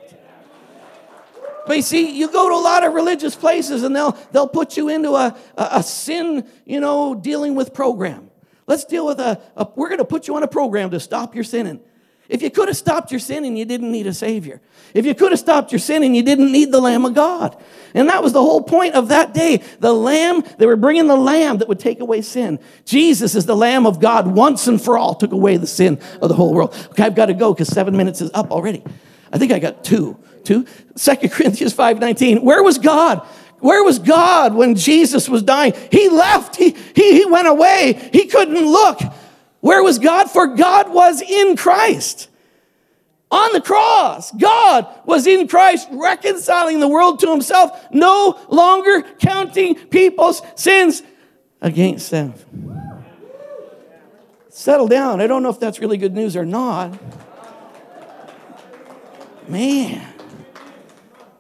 But 1.66 1.78
you 1.78 1.82
see, 1.82 2.18
you 2.18 2.32
go 2.32 2.48
to 2.48 2.56
a 2.56 2.64
lot 2.64 2.86
of 2.86 2.94
religious 2.94 3.36
places 3.36 3.84
and 3.84 3.94
they'll, 3.94 4.14
they'll 4.32 4.48
put 4.48 4.78
you 4.78 4.88
into 4.88 5.16
a, 5.16 5.36
a, 5.58 5.68
a 5.74 5.84
sin, 5.84 6.48
you 6.66 6.80
know, 6.80 7.14
dealing 7.14 7.56
with 7.56 7.74
program. 7.74 8.30
Let's 8.68 8.86
deal 8.86 9.06
with 9.06 9.20
a, 9.20 9.42
a 9.58 9.68
we're 9.76 9.90
going 9.90 9.98
to 9.98 10.06
put 10.06 10.30
you 10.30 10.36
on 10.38 10.44
a 10.44 10.48
program 10.48 10.92
to 10.92 11.00
stop 11.02 11.36
your 11.36 11.44
sinning. 11.44 11.82
If 12.30 12.42
you 12.42 12.50
could 12.50 12.68
have 12.68 12.78
stopped 12.78 13.12
your 13.12 13.20
sin 13.20 13.46
and 13.46 13.58
you 13.58 13.64
didn't 13.64 13.92
need 13.92 14.06
a 14.06 14.14
Savior. 14.14 14.60
If 14.94 15.06
you 15.06 15.16
could 15.16 15.32
have 15.32 15.40
stopped 15.40 15.72
your 15.72 15.80
sin 15.80 16.04
and 16.04 16.16
you 16.16 16.24
didn't 16.24 16.52
need 16.52 16.72
the 16.72 16.82
Lamb 16.82 17.06
of 17.06 17.14
God. 17.14 17.62
And 17.94 18.10
that 18.10 18.22
was 18.22 18.34
the 18.34 18.42
whole 18.42 18.62
point 18.62 18.96
of 18.96 19.10
that 19.10 19.34
day. 19.34 19.62
The 19.80 19.94
Lamb, 19.94 20.44
they 20.58 20.66
were 20.66 20.76
bringing 20.76 21.08
the 21.08 21.16
Lamb 21.16 21.60
that 21.60 21.68
would 21.68 21.80
take 21.80 22.00
away 22.00 22.22
sin. 22.22 22.60
Jesus 22.86 23.36
is 23.36 23.46
the 23.46 23.56
Lamb 23.56 23.86
of 23.86 24.00
God 24.00 24.28
once 24.28 24.68
and 24.68 24.82
for 24.82 24.98
all, 24.98 25.16
took 25.16 25.32
away 25.32 25.58
the 25.58 25.68
sin 25.68 26.00
of 26.22 26.30
the 26.30 26.36
whole 26.36 26.54
world. 26.54 26.74
Okay, 26.92 27.04
I've 27.04 27.16
got 27.16 27.28
to 27.28 27.34
go 27.34 27.54
because 27.54 27.70
seven 27.70 27.96
minutes 27.96 28.22
is 28.22 28.32
up 28.34 28.52
already. 28.52 28.84
I 29.32 29.38
think 29.38 29.52
I 29.52 29.60
got 29.60 29.84
two. 29.84 30.18
Two. 30.44 30.66
Second 30.96 31.30
Corinthians 31.32 31.74
5.19. 31.74 32.44
Where 32.44 32.62
was 32.62 32.78
God? 32.78 33.26
Where 33.60 33.84
was 33.84 34.00
God 34.00 34.54
when 34.54 34.76
Jesus 34.76 35.28
was 35.28 35.42
dying? 35.42 35.74
He 35.92 36.10
left. 36.10 36.56
He, 36.56 36.76
he, 36.96 37.20
he 37.20 37.26
went 37.26 37.48
away. 37.48 38.10
He 38.14 38.28
couldn't 38.28 38.66
look. 38.66 39.02
Where 39.68 39.84
was 39.84 40.00
God? 40.00 40.32
For 40.32 40.48
God 40.48 40.94
was 40.94 41.22
in 41.22 41.58
Christ. 41.58 42.30
On 43.30 43.52
the 43.52 43.60
cross, 43.60 44.32
God 44.32 44.88
was 45.06 45.28
in 45.28 45.50
Christ 45.50 45.90
reconciling 45.92 46.80
the 46.80 46.88
world 46.88 47.20
to 47.20 47.30
himself, 47.30 47.78
no 47.92 48.40
longer 48.48 49.02
counting 49.20 49.76
people's 49.76 50.42
sins 50.56 51.04
against 51.60 52.12
them. 52.12 52.34
Settle 54.48 54.88
down. 54.88 55.20
I 55.20 55.28
don't 55.28 55.44
know 55.44 55.50
if 55.50 55.60
that's 55.60 55.80
really 55.80 55.98
good 55.98 56.14
news 56.14 56.38
or 56.38 56.46
not. 56.46 56.98
Man, 59.50 60.14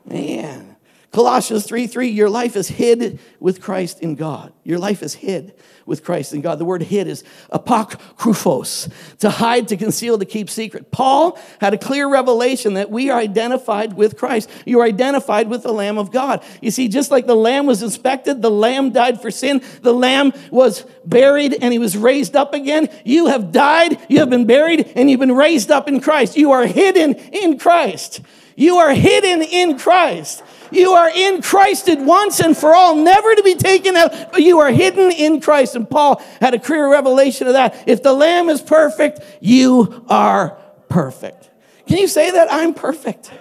man. 0.04 0.67
Colossians 1.12 1.66
3 1.66 1.88
3, 1.88 2.10
your 2.10 2.30
life 2.30 2.56
is 2.56 2.68
hid 2.68 3.20
with 3.40 3.62
Christ 3.62 4.02
in 4.02 4.16
God. 4.16 4.52
Your 4.64 4.78
life 4.78 5.02
is 5.02 5.14
hid 5.14 5.54
with 5.86 6.04
Christ 6.04 6.34
in 6.34 6.42
God. 6.42 6.60
The 6.60 6.66
word 6.66 6.84
hid 6.84 7.08
is 7.08 7.24
apokryphos, 7.52 8.92
to 9.20 9.30
hide, 9.30 9.70
to 9.70 9.78
conceal, 9.78 10.20
to 10.20 10.26
keep 10.26 10.50
secret. 10.50 10.92
Paul 10.92 11.40
had 11.62 11.74
a 11.74 11.78
clear 11.78 12.10
revelation 12.10 12.74
that 12.74 12.92
we 12.92 13.10
are 13.10 13.18
identified 13.18 13.94
with 13.94 14.18
Christ. 14.18 14.50
You 14.66 14.82
are 14.82 14.86
identified 14.86 15.50
with 15.50 15.64
the 15.64 15.72
Lamb 15.72 15.98
of 15.98 16.12
God. 16.12 16.44
You 16.62 16.72
see, 16.72 16.90
just 16.90 17.10
like 17.10 17.26
the 17.26 17.36
Lamb 17.36 17.66
was 17.66 17.82
inspected, 17.82 18.42
the 18.42 18.52
Lamb 18.52 18.92
died 18.92 19.22
for 19.22 19.32
sin, 19.32 19.64
the 19.82 19.94
Lamb 19.94 20.34
was 20.52 20.86
buried 21.06 21.58
and 21.62 21.72
he 21.72 21.80
was 21.80 21.96
raised 21.96 22.36
up 22.36 22.54
again. 22.54 22.90
You 23.06 23.28
have 23.28 23.54
died, 23.54 23.98
you 24.10 24.20
have 24.20 24.30
been 24.30 24.46
buried, 24.46 24.92
and 24.96 25.10
you've 25.10 25.22
been 25.22 25.32
raised 25.36 25.72
up 25.72 25.88
in 25.88 26.02
Christ. 26.02 26.36
You 26.36 26.52
are 26.52 26.66
hidden 26.66 27.16
in 27.16 27.58
Christ. 27.58 28.20
You 28.58 28.78
are 28.78 28.92
hidden 28.92 29.42
in 29.42 29.78
Christ. 29.78 30.44
You 30.72 30.92
are 30.92 31.10
in 31.10 31.42
Christ 31.42 31.90
at 31.90 32.00
once 32.00 32.40
and 32.40 32.56
for 32.56 32.74
all, 32.74 32.96
never 32.96 33.36
to 33.36 33.44
be 33.44 33.56
taken 33.56 33.96
out, 33.96 34.40
you 34.40 34.60
are 34.60 34.72
hidden 34.72 35.12
in 35.12 35.42
Christ. 35.42 35.76
And 35.76 35.90
Paul 35.90 36.22
had 36.42 36.54
a 36.54 36.60
clear 36.60 36.90
revelation 36.90 37.48
of 37.48 37.54
that. 37.54 37.84
If 37.88 38.04
the 38.04 38.14
Lamb 38.14 38.50
is 38.50 38.62
perfect, 38.62 39.22
you 39.40 40.06
are 40.10 40.58
perfect. 40.90 41.50
Can 41.88 41.98
you 41.98 42.08
say 42.08 42.32
that? 42.32 42.48
I'm 42.52 42.74
perfect. 42.74 43.32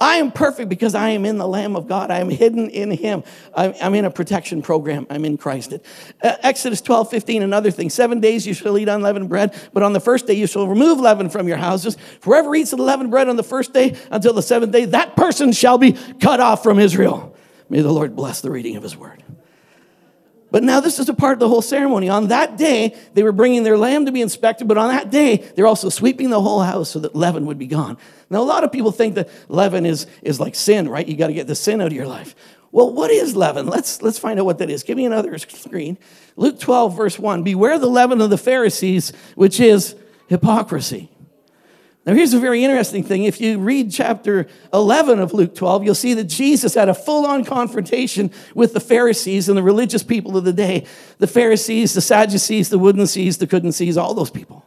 I 0.00 0.16
am 0.16 0.32
perfect 0.32 0.70
because 0.70 0.94
I 0.94 1.10
am 1.10 1.26
in 1.26 1.36
the 1.36 1.46
Lamb 1.46 1.76
of 1.76 1.86
God. 1.86 2.10
I 2.10 2.20
am 2.20 2.30
hidden 2.30 2.70
in 2.70 2.90
Him. 2.90 3.22
I'm, 3.54 3.94
in 3.94 4.06
a 4.06 4.10
protection 4.10 4.62
program. 4.62 5.06
I'm 5.10 5.26
in 5.26 5.36
Christ. 5.36 5.74
Uh, 5.74 6.36
Exodus 6.42 6.80
12, 6.80 7.10
15, 7.10 7.42
another 7.42 7.70
thing. 7.70 7.90
Seven 7.90 8.18
days 8.18 8.46
you 8.46 8.54
shall 8.54 8.78
eat 8.78 8.88
unleavened 8.88 9.28
bread, 9.28 9.54
but 9.74 9.82
on 9.82 9.92
the 9.92 10.00
first 10.00 10.26
day 10.26 10.34
you 10.34 10.46
shall 10.46 10.66
remove 10.66 10.98
leaven 10.98 11.28
from 11.28 11.46
your 11.46 11.58
houses. 11.58 11.98
Whoever 12.22 12.54
eats 12.54 12.70
the 12.70 12.78
leavened 12.78 13.10
bread 13.10 13.28
on 13.28 13.36
the 13.36 13.42
first 13.42 13.74
day 13.74 13.96
until 14.10 14.32
the 14.32 14.42
seventh 14.42 14.72
day, 14.72 14.86
that 14.86 15.16
person 15.16 15.52
shall 15.52 15.76
be 15.76 15.92
cut 15.92 16.40
off 16.40 16.62
from 16.62 16.78
Israel. 16.78 17.36
May 17.68 17.82
the 17.82 17.92
Lord 17.92 18.16
bless 18.16 18.40
the 18.40 18.50
reading 18.50 18.76
of 18.76 18.82
His 18.82 18.96
word. 18.96 19.22
But 20.50 20.64
now 20.64 20.80
this 20.80 20.98
is 20.98 21.08
a 21.08 21.14
part 21.14 21.34
of 21.34 21.38
the 21.38 21.48
whole 21.48 21.62
ceremony. 21.62 22.08
On 22.08 22.28
that 22.28 22.56
day, 22.56 22.96
they 23.14 23.22
were 23.22 23.32
bringing 23.32 23.62
their 23.62 23.78
lamb 23.78 24.06
to 24.06 24.12
be 24.12 24.20
inspected, 24.20 24.66
but 24.66 24.78
on 24.78 24.88
that 24.88 25.10
day, 25.10 25.36
they're 25.54 25.66
also 25.66 25.88
sweeping 25.88 26.30
the 26.30 26.40
whole 26.40 26.60
house 26.60 26.90
so 26.90 26.98
that 27.00 27.14
leaven 27.14 27.46
would 27.46 27.58
be 27.58 27.66
gone. 27.66 27.96
Now, 28.30 28.40
a 28.40 28.44
lot 28.44 28.64
of 28.64 28.72
people 28.72 28.90
think 28.90 29.14
that 29.14 29.28
leaven 29.48 29.86
is, 29.86 30.06
is 30.22 30.40
like 30.40 30.54
sin, 30.54 30.88
right? 30.88 31.06
You 31.06 31.16
got 31.16 31.28
to 31.28 31.34
get 31.34 31.46
the 31.46 31.54
sin 31.54 31.80
out 31.80 31.88
of 31.88 31.92
your 31.92 32.06
life. 32.06 32.34
Well, 32.72 32.92
what 32.92 33.10
is 33.10 33.34
leaven? 33.36 33.66
Let's, 33.66 34.02
let's 34.02 34.18
find 34.18 34.38
out 34.38 34.46
what 34.46 34.58
that 34.58 34.70
is. 34.70 34.82
Give 34.82 34.96
me 34.96 35.04
another 35.04 35.36
screen. 35.38 35.98
Luke 36.36 36.58
12, 36.58 36.96
verse 36.96 37.18
1. 37.18 37.42
Beware 37.42 37.78
the 37.78 37.88
leaven 37.88 38.20
of 38.20 38.30
the 38.30 38.38
Pharisees, 38.38 39.12
which 39.34 39.60
is 39.60 39.96
hypocrisy. 40.28 41.10
Now, 42.06 42.14
here's 42.14 42.32
a 42.32 42.40
very 42.40 42.64
interesting 42.64 43.04
thing. 43.04 43.24
If 43.24 43.42
you 43.42 43.58
read 43.58 43.92
chapter 43.92 44.46
11 44.72 45.18
of 45.18 45.34
Luke 45.34 45.54
12, 45.54 45.84
you'll 45.84 45.94
see 45.94 46.14
that 46.14 46.24
Jesus 46.24 46.74
had 46.74 46.88
a 46.88 46.94
full 46.94 47.26
on 47.26 47.44
confrontation 47.44 48.30
with 48.54 48.72
the 48.72 48.80
Pharisees 48.80 49.48
and 49.48 49.58
the 49.58 49.62
religious 49.62 50.02
people 50.02 50.36
of 50.36 50.44
the 50.44 50.52
day 50.52 50.86
the 51.18 51.26
Pharisees, 51.26 51.92
the 51.92 52.00
Sadducees, 52.00 52.70
the 52.70 52.78
wouldn't 52.78 53.10
sees, 53.10 53.36
the 53.36 53.46
couldn't 53.46 53.72
sees, 53.72 53.98
all 53.98 54.14
those 54.14 54.30
people 54.30 54.64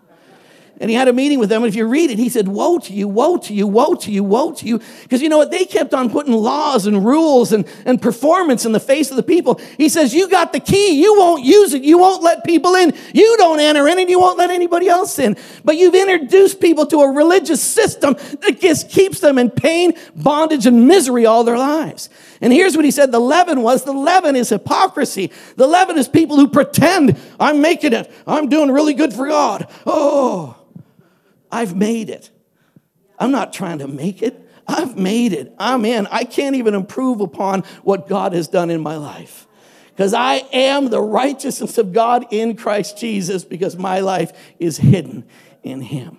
and 0.79 0.89
he 0.89 0.95
had 0.95 1.07
a 1.07 1.13
meeting 1.13 1.37
with 1.37 1.49
them. 1.49 1.63
And 1.63 1.69
if 1.69 1.75
you 1.75 1.85
read 1.85 2.09
it, 2.09 2.17
he 2.17 2.29
said, 2.29 2.47
Woe 2.47 2.79
to 2.79 2.93
you, 2.93 3.07
woe 3.07 3.37
to 3.37 3.53
you, 3.53 3.67
woe 3.67 3.93
to 3.95 4.11
you, 4.11 4.23
woe 4.23 4.53
to 4.53 4.65
you. 4.65 4.79
Because 5.03 5.21
you 5.21 5.29
know 5.29 5.37
what? 5.37 5.51
They 5.51 5.65
kept 5.65 5.93
on 5.93 6.09
putting 6.09 6.33
laws 6.33 6.87
and 6.87 7.05
rules 7.05 7.51
and, 7.51 7.67
and 7.85 8.01
performance 8.01 8.65
in 8.65 8.71
the 8.71 8.79
face 8.79 9.11
of 9.11 9.15
the 9.15 9.23
people. 9.23 9.61
He 9.77 9.87
says, 9.87 10.13
You 10.13 10.27
got 10.27 10.51
the 10.51 10.59
key. 10.59 11.01
You 11.01 11.17
won't 11.17 11.43
use 11.43 11.73
it. 11.73 11.83
You 11.83 11.99
won't 11.99 12.23
let 12.23 12.43
people 12.43 12.73
in. 12.73 12.93
You 13.13 13.37
don't 13.37 13.59
enter 13.59 13.87
in 13.87 13.99
and 13.99 14.09
you 14.09 14.19
won't 14.19 14.39
let 14.39 14.49
anybody 14.49 14.89
else 14.89 15.19
in. 15.19 15.37
But 15.63 15.77
you've 15.77 15.95
introduced 15.95 16.59
people 16.59 16.87
to 16.87 17.01
a 17.01 17.11
religious 17.11 17.61
system 17.61 18.15
that 18.41 18.59
just 18.59 18.89
keeps 18.89 19.19
them 19.19 19.37
in 19.37 19.51
pain, 19.51 19.93
bondage, 20.15 20.65
and 20.65 20.87
misery 20.87 21.27
all 21.27 21.43
their 21.43 21.57
lives. 21.57 22.09
And 22.41 22.51
here's 22.51 22.75
what 22.75 22.83
he 22.83 22.91
said 22.91 23.11
the 23.11 23.19
leaven 23.19 23.61
was 23.61 23.83
the 23.83 23.93
leaven 23.93 24.35
is 24.35 24.49
hypocrisy. 24.49 25.31
The 25.55 25.67
leaven 25.67 25.99
is 25.99 26.07
people 26.07 26.35
who 26.35 26.47
pretend, 26.47 27.17
I'm 27.39 27.61
making 27.61 27.93
it, 27.93 28.11
I'm 28.25 28.49
doing 28.49 28.71
really 28.71 28.95
good 28.95 29.13
for 29.13 29.27
God. 29.27 29.69
Oh. 29.85 30.57
I've 31.53 31.75
made 31.75 32.09
it. 32.09 32.31
I'm 33.19 33.31
not 33.31 33.53
trying 33.53 33.77
to 33.77 33.87
make 33.87 34.23
it. 34.23 34.39
I've 34.67 34.97
made 34.97 35.33
it. 35.33 35.53
I'm 35.59 35.85
in. 35.85 36.07
I 36.07 36.23
can't 36.23 36.55
even 36.55 36.73
improve 36.73 37.21
upon 37.21 37.61
what 37.83 38.07
God 38.07 38.33
has 38.33 38.47
done 38.47 38.71
in 38.71 38.81
my 38.81 38.97
life. 38.97 39.45
Because 39.91 40.15
I 40.15 40.37
am 40.51 40.89
the 40.89 41.01
righteousness 41.01 41.77
of 41.77 41.93
God 41.93 42.25
in 42.31 42.55
Christ 42.55 42.97
Jesus 42.97 43.45
because 43.45 43.77
my 43.77 43.99
life 43.99 44.31
is 44.57 44.77
hidden 44.77 45.25
in 45.61 45.81
Him. 45.81 46.17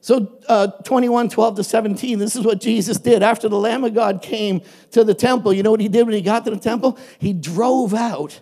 So, 0.00 0.40
uh, 0.48 0.68
21, 0.68 1.28
12 1.28 1.56
to 1.56 1.64
17, 1.64 2.18
this 2.18 2.34
is 2.34 2.44
what 2.44 2.62
Jesus 2.62 2.96
did. 2.96 3.22
After 3.22 3.48
the 3.48 3.58
Lamb 3.58 3.84
of 3.84 3.94
God 3.94 4.22
came 4.22 4.62
to 4.92 5.04
the 5.04 5.14
temple, 5.14 5.52
you 5.52 5.62
know 5.62 5.70
what 5.70 5.80
he 5.80 5.88
did 5.88 6.04
when 6.04 6.14
he 6.14 6.22
got 6.22 6.44
to 6.46 6.50
the 6.50 6.56
temple? 6.56 6.98
He 7.18 7.32
drove 7.34 7.92
out 7.94 8.40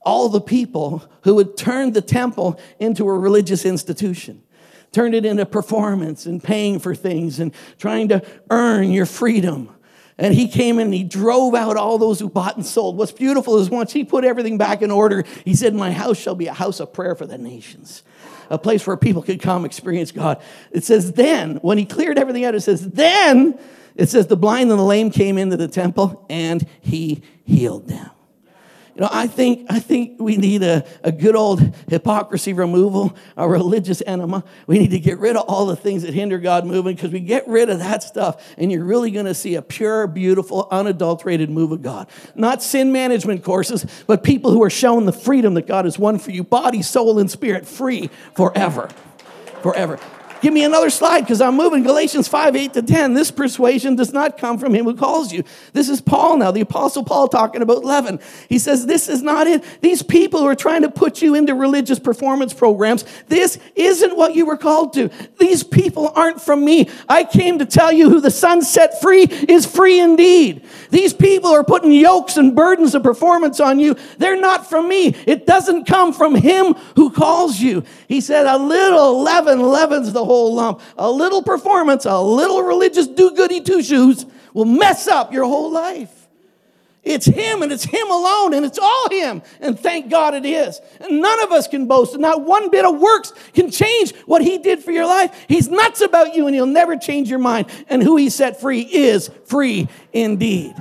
all 0.00 0.28
the 0.28 0.40
people 0.40 1.04
who 1.24 1.36
had 1.36 1.56
turned 1.56 1.94
the 1.94 2.00
temple 2.00 2.58
into 2.78 3.06
a 3.06 3.18
religious 3.18 3.66
institution 3.66 4.42
turned 4.92 5.14
it 5.14 5.24
into 5.24 5.44
performance 5.46 6.26
and 6.26 6.42
paying 6.42 6.78
for 6.78 6.94
things 6.94 7.40
and 7.40 7.54
trying 7.78 8.08
to 8.08 8.22
earn 8.50 8.90
your 8.90 9.06
freedom. 9.06 9.70
And 10.16 10.34
he 10.34 10.48
came 10.48 10.78
and 10.78 10.92
he 10.92 11.04
drove 11.04 11.54
out 11.54 11.76
all 11.76 11.96
those 11.96 12.18
who 12.18 12.28
bought 12.28 12.56
and 12.56 12.66
sold. 12.66 12.96
What's 12.96 13.12
beautiful 13.12 13.58
is 13.58 13.70
once 13.70 13.92
he 13.92 14.02
put 14.02 14.24
everything 14.24 14.58
back 14.58 14.82
in 14.82 14.90
order, 14.90 15.24
he 15.44 15.54
said, 15.54 15.74
My 15.74 15.92
house 15.92 16.18
shall 16.18 16.34
be 16.34 16.48
a 16.48 16.52
house 16.52 16.80
of 16.80 16.92
prayer 16.92 17.14
for 17.14 17.24
the 17.24 17.38
nations, 17.38 18.02
a 18.50 18.58
place 18.58 18.84
where 18.84 18.96
people 18.96 19.22
could 19.22 19.40
come 19.40 19.64
experience 19.64 20.10
God. 20.10 20.42
It 20.72 20.82
says, 20.82 21.12
Then, 21.12 21.56
when 21.56 21.78
he 21.78 21.84
cleared 21.84 22.18
everything 22.18 22.44
out, 22.44 22.56
it 22.56 22.62
says, 22.62 22.88
Then, 22.90 23.58
it 23.98 24.08
says, 24.08 24.28
the 24.28 24.36
blind 24.36 24.70
and 24.70 24.78
the 24.78 24.84
lame 24.84 25.10
came 25.10 25.36
into 25.36 25.56
the 25.56 25.68
temple 25.68 26.24
and 26.30 26.66
he 26.80 27.22
healed 27.44 27.88
them. 27.88 28.10
You 28.98 29.04
know, 29.04 29.10
I 29.12 29.28
think, 29.28 29.66
I 29.70 29.78
think 29.78 30.18
we 30.18 30.36
need 30.36 30.64
a, 30.64 30.84
a 31.04 31.12
good 31.12 31.36
old 31.36 31.60
hypocrisy 31.88 32.52
removal, 32.52 33.16
a 33.36 33.48
religious 33.48 34.02
enema. 34.04 34.42
We 34.66 34.80
need 34.80 34.90
to 34.90 34.98
get 34.98 35.20
rid 35.20 35.36
of 35.36 35.44
all 35.46 35.66
the 35.66 35.76
things 35.76 36.02
that 36.02 36.12
hinder 36.12 36.38
God 36.38 36.66
moving 36.66 36.96
because 36.96 37.12
we 37.12 37.20
get 37.20 37.46
rid 37.46 37.70
of 37.70 37.78
that 37.78 38.02
stuff 38.02 38.44
and 38.58 38.72
you're 38.72 38.82
really 38.82 39.12
going 39.12 39.26
to 39.26 39.34
see 39.34 39.54
a 39.54 39.62
pure, 39.62 40.08
beautiful, 40.08 40.66
unadulterated 40.72 41.48
move 41.48 41.70
of 41.70 41.80
God. 41.80 42.08
Not 42.34 42.60
sin 42.60 42.90
management 42.90 43.44
courses, 43.44 43.86
but 44.08 44.24
people 44.24 44.50
who 44.50 44.64
are 44.64 44.70
shown 44.70 45.06
the 45.06 45.12
freedom 45.12 45.54
that 45.54 45.68
God 45.68 45.84
has 45.84 45.96
won 45.96 46.18
for 46.18 46.32
you, 46.32 46.42
body, 46.42 46.82
soul, 46.82 47.20
and 47.20 47.30
spirit, 47.30 47.66
free 47.66 48.10
forever. 48.34 48.88
Forever. 49.62 50.00
Give 50.40 50.54
me 50.54 50.62
another 50.62 50.90
slide 50.90 51.22
because 51.22 51.40
I'm 51.40 51.56
moving. 51.56 51.82
Galatians 51.82 52.28
5 52.28 52.54
8 52.54 52.72
to 52.74 52.82
10. 52.82 53.14
This 53.14 53.30
persuasion 53.30 53.96
does 53.96 54.12
not 54.12 54.38
come 54.38 54.58
from 54.58 54.74
him 54.74 54.84
who 54.84 54.94
calls 54.94 55.32
you. 55.32 55.42
This 55.72 55.88
is 55.88 56.00
Paul 56.00 56.36
now, 56.36 56.50
the 56.50 56.60
Apostle 56.60 57.04
Paul 57.04 57.28
talking 57.28 57.62
about 57.62 57.84
leaven. 57.84 58.20
He 58.48 58.58
says, 58.58 58.86
This 58.86 59.08
is 59.08 59.22
not 59.22 59.46
it. 59.46 59.64
These 59.80 60.02
people 60.02 60.40
who 60.40 60.46
are 60.46 60.54
trying 60.54 60.82
to 60.82 60.90
put 60.90 61.22
you 61.22 61.34
into 61.34 61.54
religious 61.54 61.98
performance 61.98 62.54
programs, 62.54 63.04
this 63.26 63.58
isn't 63.74 64.16
what 64.16 64.34
you 64.34 64.46
were 64.46 64.56
called 64.56 64.92
to. 64.94 65.10
These 65.38 65.64
people 65.64 66.12
aren't 66.14 66.40
from 66.40 66.64
me. 66.64 66.88
I 67.08 67.24
came 67.24 67.58
to 67.58 67.66
tell 67.66 67.90
you 67.90 68.08
who 68.08 68.20
the 68.20 68.30
Son 68.30 68.62
set 68.62 69.00
free 69.00 69.24
is 69.24 69.66
free 69.66 69.98
indeed. 69.98 70.64
These 70.90 71.14
people 71.14 71.50
are 71.50 71.64
putting 71.64 71.90
yokes 71.90 72.36
and 72.36 72.54
burdens 72.54 72.94
of 72.94 73.02
performance 73.02 73.58
on 73.58 73.80
you. 73.80 73.96
They're 74.18 74.40
not 74.40 74.68
from 74.68 74.88
me. 74.88 75.16
It 75.26 75.46
doesn't 75.46 75.86
come 75.86 76.12
from 76.12 76.36
him 76.36 76.74
who 76.94 77.10
calls 77.10 77.58
you. 77.58 77.82
He 78.06 78.20
said, 78.20 78.46
A 78.46 78.56
little 78.56 79.22
leaven 79.22 79.62
leavens 79.62 80.12
the 80.12 80.27
whole 80.28 80.54
lump. 80.54 80.80
A 80.96 81.10
little 81.10 81.42
performance, 81.42 82.04
a 82.04 82.20
little 82.20 82.62
religious 82.62 83.06
do 83.06 83.34
goody 83.34 83.60
two 83.60 83.82
shoes 83.82 84.26
will 84.54 84.64
mess 84.64 85.08
up 85.08 85.32
your 85.32 85.44
whole 85.44 85.70
life. 85.70 86.14
It's 87.04 87.26
Him 87.26 87.62
and 87.62 87.72
it's 87.72 87.84
Him 87.84 88.10
alone 88.10 88.52
and 88.52 88.66
it's 88.66 88.78
all 88.78 89.08
Him. 89.10 89.42
And 89.60 89.78
thank 89.78 90.10
God 90.10 90.34
it 90.34 90.44
is. 90.44 90.80
And 91.00 91.22
none 91.22 91.42
of 91.42 91.52
us 91.52 91.66
can 91.66 91.86
boast. 91.86 92.12
And 92.12 92.22
not 92.22 92.42
one 92.42 92.70
bit 92.70 92.84
of 92.84 92.98
works 92.98 93.32
can 93.54 93.70
change 93.70 94.14
what 94.26 94.42
He 94.42 94.58
did 94.58 94.84
for 94.84 94.90
your 94.90 95.06
life. 95.06 95.34
He's 95.48 95.68
nuts 95.68 96.02
about 96.02 96.34
you 96.34 96.46
and 96.46 96.54
He'll 96.54 96.66
never 96.66 96.96
change 96.96 97.30
your 97.30 97.38
mind. 97.38 97.66
And 97.88 98.02
who 98.02 98.16
He 98.16 98.28
set 98.28 98.60
free 98.60 98.80
is 98.80 99.30
free 99.46 99.88
indeed. 100.12 100.74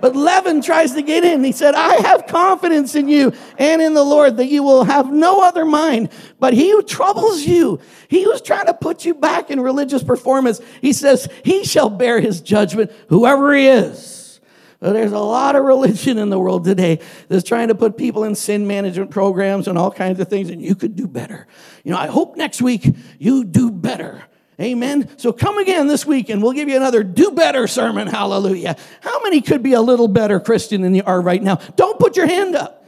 But 0.00 0.16
leaven 0.16 0.62
tries 0.62 0.94
to 0.94 1.02
get 1.02 1.24
in. 1.24 1.44
He 1.44 1.52
said, 1.52 1.74
I 1.74 1.96
have 1.96 2.26
confidence 2.26 2.94
in 2.94 3.08
you 3.08 3.32
and 3.58 3.82
in 3.82 3.94
the 3.94 4.04
Lord 4.04 4.38
that 4.38 4.46
you 4.46 4.62
will 4.62 4.84
have 4.84 5.12
no 5.12 5.42
other 5.42 5.64
mind. 5.64 6.10
But 6.38 6.54
he 6.54 6.70
who 6.70 6.82
troubles 6.82 7.42
you, 7.42 7.80
he 8.08 8.24
who's 8.24 8.40
trying 8.40 8.66
to 8.66 8.74
put 8.74 9.04
you 9.04 9.14
back 9.14 9.50
in 9.50 9.60
religious 9.60 10.02
performance, 10.02 10.60
he 10.80 10.92
says, 10.92 11.28
he 11.44 11.64
shall 11.64 11.90
bear 11.90 12.20
his 12.20 12.40
judgment, 12.40 12.90
whoever 13.08 13.54
he 13.54 13.66
is. 13.66 14.40
There's 14.80 15.12
a 15.12 15.18
lot 15.18 15.56
of 15.56 15.64
religion 15.64 16.16
in 16.16 16.30
the 16.30 16.38
world 16.38 16.64
today 16.64 17.00
that's 17.28 17.46
trying 17.46 17.68
to 17.68 17.74
put 17.74 17.98
people 17.98 18.24
in 18.24 18.34
sin 18.34 18.66
management 18.66 19.10
programs 19.10 19.68
and 19.68 19.76
all 19.76 19.90
kinds 19.90 20.20
of 20.20 20.28
things, 20.28 20.48
and 20.48 20.62
you 20.62 20.74
could 20.74 20.96
do 20.96 21.06
better. 21.06 21.46
You 21.84 21.92
know, 21.92 21.98
I 21.98 22.06
hope 22.06 22.36
next 22.36 22.62
week 22.62 22.88
you 23.18 23.44
do 23.44 23.70
better. 23.70 24.24
Amen. 24.60 25.08
So 25.16 25.32
come 25.32 25.56
again 25.56 25.86
this 25.86 26.04
week 26.04 26.28
and 26.28 26.42
we'll 26.42 26.52
give 26.52 26.68
you 26.68 26.76
another 26.76 27.02
do 27.02 27.30
better 27.30 27.66
sermon. 27.66 28.06
Hallelujah. 28.06 28.76
How 29.00 29.22
many 29.22 29.40
could 29.40 29.62
be 29.62 29.72
a 29.72 29.80
little 29.80 30.08
better 30.08 30.38
Christian 30.38 30.82
than 30.82 30.94
you 30.94 31.02
are 31.06 31.20
right 31.20 31.42
now? 31.42 31.56
Don't 31.76 31.98
put 31.98 32.16
your 32.16 32.26
hand 32.26 32.54
up 32.54 32.86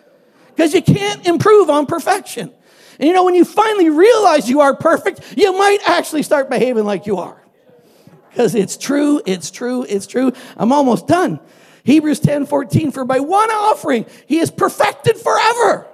because 0.49 0.75
you 0.75 0.83
can't 0.83 1.27
improve 1.27 1.71
on 1.71 1.87
perfection. 1.87 2.53
And 2.99 3.09
you 3.09 3.15
know, 3.15 3.25
when 3.25 3.35
you 3.35 3.47
finally 3.47 3.89
realize 3.89 4.51
you 4.51 4.61
are 4.61 4.77
perfect, 4.77 5.35
you 5.37 5.57
might 5.57 5.79
actually 5.87 6.23
start 6.23 6.51
behaving 6.51 6.85
like 6.85 7.07
you 7.07 7.17
are. 7.19 7.43
Because 8.29 8.55
it's 8.55 8.77
true, 8.77 9.23
it's 9.25 9.51
true, 9.51 9.85
it's 9.89 10.07
true. 10.07 10.33
I'm 10.57 10.73
almost 10.73 11.07
done. 11.07 11.41
Hebrews 11.85 12.21
10 12.21 12.47
14, 12.47 12.93
for 12.93 13.05
by 13.05 13.21
one 13.21 13.51
offering 13.51 14.07
he 14.27 14.39
is 14.39 14.51
perfected 14.51 15.17
forever. 15.17 15.87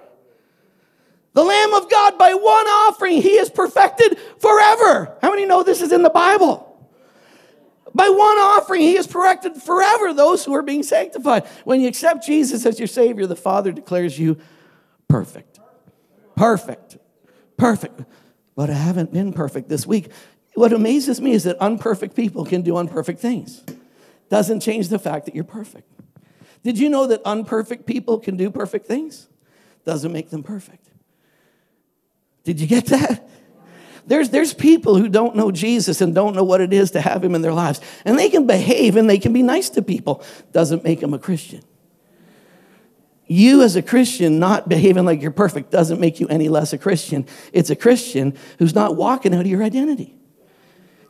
The 1.38 1.44
Lamb 1.44 1.72
of 1.72 1.88
God, 1.88 2.18
by 2.18 2.34
one 2.34 2.66
offering, 2.66 3.22
he 3.22 3.36
is 3.36 3.48
perfected 3.48 4.18
forever. 4.40 5.16
How 5.22 5.30
many 5.30 5.46
know 5.46 5.62
this 5.62 5.80
is 5.80 5.92
in 5.92 6.02
the 6.02 6.10
Bible? 6.10 6.64
By 7.94 8.08
one 8.08 8.38
offering, 8.38 8.80
he 8.80 8.96
is 8.96 9.06
perfected 9.06 9.54
forever 9.62 10.12
those 10.12 10.44
who 10.44 10.52
are 10.56 10.64
being 10.64 10.82
sanctified. 10.82 11.46
When 11.62 11.80
you 11.80 11.86
accept 11.86 12.26
Jesus 12.26 12.66
as 12.66 12.80
your 12.80 12.88
Savior, 12.88 13.24
the 13.28 13.36
Father 13.36 13.70
declares 13.70 14.18
you 14.18 14.36
perfect. 15.06 15.60
Perfect. 16.34 16.98
Perfect. 17.56 18.00
But 18.56 18.68
I 18.68 18.74
haven't 18.74 19.12
been 19.12 19.32
perfect 19.32 19.68
this 19.68 19.86
week. 19.86 20.10
What 20.56 20.72
amazes 20.72 21.20
me 21.20 21.34
is 21.34 21.44
that 21.44 21.56
unperfect 21.60 22.16
people 22.16 22.46
can 22.46 22.62
do 22.62 22.72
unperfect 22.72 23.20
things. 23.20 23.62
doesn't 24.28 24.58
change 24.58 24.88
the 24.88 24.98
fact 24.98 25.26
that 25.26 25.36
you're 25.36 25.44
perfect. 25.44 25.88
Did 26.64 26.80
you 26.80 26.90
know 26.90 27.06
that 27.06 27.22
unperfect 27.24 27.86
people 27.86 28.18
can 28.18 28.36
do 28.36 28.50
perfect 28.50 28.86
things? 28.86 29.28
Doesn't 29.84 30.12
make 30.12 30.30
them 30.30 30.42
perfect. 30.42 30.87
Did 32.48 32.60
you 32.60 32.66
get 32.66 32.86
that? 32.86 33.28
There's, 34.06 34.30
there's 34.30 34.54
people 34.54 34.96
who 34.96 35.10
don't 35.10 35.36
know 35.36 35.50
Jesus 35.50 36.00
and 36.00 36.14
don't 36.14 36.34
know 36.34 36.44
what 36.44 36.62
it 36.62 36.72
is 36.72 36.92
to 36.92 37.00
have 37.02 37.22
him 37.22 37.34
in 37.34 37.42
their 37.42 37.52
lives. 37.52 37.78
And 38.06 38.18
they 38.18 38.30
can 38.30 38.46
behave 38.46 38.96
and 38.96 39.10
they 39.10 39.18
can 39.18 39.34
be 39.34 39.42
nice 39.42 39.68
to 39.68 39.82
people. 39.82 40.24
Doesn't 40.52 40.82
make 40.82 41.00
them 41.00 41.12
a 41.12 41.18
Christian. 41.18 41.60
You, 43.26 43.60
as 43.60 43.76
a 43.76 43.82
Christian, 43.82 44.38
not 44.38 44.66
behaving 44.66 45.04
like 45.04 45.20
you're 45.20 45.30
perfect 45.30 45.70
doesn't 45.70 46.00
make 46.00 46.20
you 46.20 46.28
any 46.28 46.48
less 46.48 46.72
a 46.72 46.78
Christian. 46.78 47.26
It's 47.52 47.68
a 47.68 47.76
Christian 47.76 48.34
who's 48.58 48.74
not 48.74 48.96
walking 48.96 49.34
out 49.34 49.42
of 49.42 49.46
your 49.46 49.62
identity. 49.62 50.14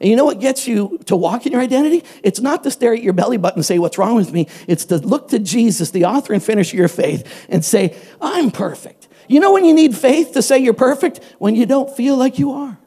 And 0.01 0.11
you 0.11 0.17
know 0.17 0.25
what 0.25 0.41
gets 0.41 0.67
you 0.67 0.99
to 1.07 1.15
walk 1.15 1.47
in 1.47 1.53
your 1.53 1.61
identity? 1.61 2.03
It's 2.25 2.41
not 2.41 2.65
to 2.65 2.73
stare 2.73 2.95
at 2.95 3.03
your 3.05 3.13
belly 3.13 3.37
button 3.37 3.61
and 3.61 3.65
say, 3.65 3.79
What's 3.79 3.97
wrong 3.97 4.17
with 4.17 4.33
me? 4.33 4.49
It's 4.67 4.87
to 4.87 4.99
look 4.99 5.29
to 5.29 5.39
Jesus, 5.39 5.93
the 5.93 6.07
author 6.07 6.33
and 6.33 6.43
finisher 6.43 6.75
of 6.75 6.79
your 6.81 6.89
faith, 6.89 7.47
and 7.49 7.65
say, 7.65 7.97
I'm 8.21 8.51
perfect. 8.51 9.08
You 9.29 9.41
know 9.41 9.53
when 9.53 9.65
you 9.65 9.75
need 9.75 9.97
faith 9.97 10.33
to 10.33 10.43
say 10.43 10.59
you're 10.59 10.75
perfect? 10.75 11.21
When 11.39 11.55
you 11.55 11.67
don't 11.67 11.95
feel 11.97 12.17
like 12.17 12.39
you 12.39 12.53
are. 12.53 12.79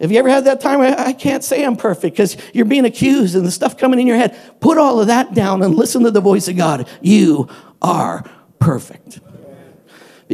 Have 0.00 0.10
you 0.10 0.18
ever 0.18 0.28
had 0.28 0.44
that 0.46 0.60
time? 0.60 0.80
I 0.80 1.12
can't 1.12 1.42
say 1.44 1.64
I'm 1.64 1.76
perfect 1.76 2.16
because 2.16 2.36
you're 2.52 2.64
being 2.64 2.84
accused 2.84 3.36
and 3.36 3.46
the 3.46 3.50
stuff 3.50 3.78
coming 3.78 4.00
in 4.00 4.06
your 4.06 4.16
head. 4.16 4.36
Put 4.60 4.76
all 4.76 5.00
of 5.00 5.06
that 5.06 5.34
down 5.34 5.62
and 5.62 5.74
listen 5.74 6.02
to 6.02 6.10
the 6.10 6.20
voice 6.20 6.48
of 6.48 6.56
God. 6.56 6.88
You 7.00 7.48
are 7.80 8.24
perfect 8.58 9.20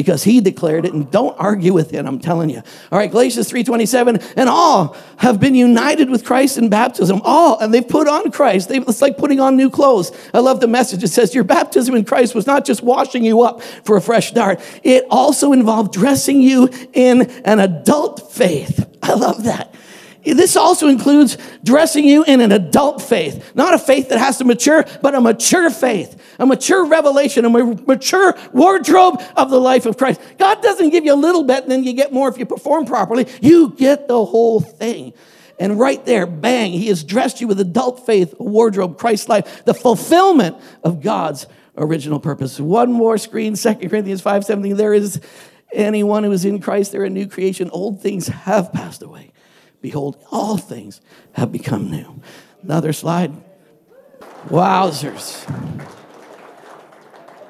because 0.01 0.25
he 0.25 0.41
declared 0.41 0.87
it 0.87 0.95
and 0.95 1.11
don't 1.11 1.39
argue 1.39 1.75
with 1.75 1.93
it 1.93 2.07
i'm 2.07 2.19
telling 2.19 2.49
you. 2.49 2.63
All 2.91 2.99
right 2.99 3.11
galatians 3.11 3.51
3.27 3.53 4.33
and 4.35 4.49
all 4.49 4.97
have 5.19 5.39
been 5.39 5.55
united 5.55 6.09
with 6.09 6.25
christ 6.25 6.57
in 6.57 6.71
baptism. 6.71 7.21
All 7.23 7.59
and 7.59 7.75
they've 7.75 7.87
put 7.87 8.09
on 8.09 8.31
christ. 8.31 8.71
They, 8.71 8.79
it's 8.79 9.03
like 9.03 9.19
putting 9.19 9.41
on 9.41 9.59
new 9.59 9.69
clothes. 9.69 10.11
I 10.33 10.39
love 10.39 10.61
the 10.61 10.69
message. 10.69 11.03
It 11.03 11.09
says 11.09 11.35
your 11.35 11.45
baptism 11.45 11.95
in 11.95 12.05
christ 12.07 12.35
was 12.35 12.47
not 12.47 12.65
just 12.65 12.83
washing 12.83 13.25
you 13.25 13.43
up 13.43 13.63
for 13.63 13.99
a 13.99 14.01
fresh 14.01 14.29
start 14.29 14.61
it 14.83 15.05
also 15.11 15.53
involved 15.53 15.93
dressing 15.93 16.41
you 16.41 16.71
in 16.95 17.31
an 17.45 17.61
adult 17.61 18.33
faith. 18.33 18.87
I 19.03 19.13
love 19.13 19.45
that 19.45 19.75
this 20.25 20.57
also 20.57 20.89
includes 20.89 21.39
dressing 21.65 22.05
you 22.05 22.25
in 22.25 22.41
an 22.41 22.53
adult 22.53 23.01
faith, 23.01 23.53
not 23.55 23.75
a 23.75 23.79
faith 23.79 24.11
that 24.11 24.19
has 24.19 24.39
to 24.39 24.45
mature, 24.45 24.85
but 25.01 25.15
a 25.15 25.21
mature 25.21 25.71
faith, 25.71 26.21
a 26.39 26.47
mature 26.47 26.85
revelation, 26.87 27.45
a 27.45 27.51
mature 27.51 28.37
wardrobe 28.53 29.23
of 29.37 29.51
the 29.51 29.61
life 29.61 29.87
of 29.87 29.97
Christ. 29.97 30.21
God 30.39 30.63
doesn't 30.63 30.91
give 30.91 31.05
you 31.05 31.15
a 31.15 31.17
little 31.17 31.45
bit 31.45 31.63
and 31.63 31.73
then 31.73 31.85
you 31.85 31.93
get 31.93 32.13
more 32.13 32.29
if 32.29 32.39
you 32.39 32.47
perform 32.47 32.85
properly. 32.85 33.27
You 33.41 33.71
get 33.71 34.09
the 34.09 34.25
whole 34.25 34.61
thing. 34.61 35.15
And 35.59 35.79
right 35.79 36.05
there, 36.07 36.27
bang, 36.27 36.73
he 36.73 36.89
has 36.89 37.05
dressed 37.05 37.41
you 37.41 37.47
with 37.47 37.61
adult 37.61 38.07
faith, 38.07 38.35
a 38.39 38.43
wardrobe, 38.43 38.99
Christ 38.99 39.29
life, 39.29 39.65
the 39.67 39.75
fulfillment 39.75 40.57
of 40.83 41.03
God's 41.03 41.47
original 41.77 42.19
purpose. 42.19 42.59
One 42.59 42.93
more 42.93 43.19
screen, 43.19 43.55
2 43.55 43.75
Corinthians 43.75 44.23
5 44.23 44.45
17. 44.45 44.77
There 44.77 44.95
is 44.95 45.21
anyone 45.73 46.25
who 46.25 46.33
is 46.33 46.45
in 46.45 46.61
Christ, 46.61 46.93
they're 46.93 47.05
a 47.05 47.11
new 47.11 47.27
creation. 47.27 47.71
Old 47.71 48.01
things 48.01 48.27
have 48.29 48.73
passed 48.73 49.03
away. 49.03 49.33
Behold, 49.81 50.23
all 50.31 50.57
things 50.57 51.01
have 51.33 51.51
become 51.51 51.91
new. 51.91 52.21
Another 52.63 52.93
slide. 52.93 53.33
Wowzers. 54.49 55.49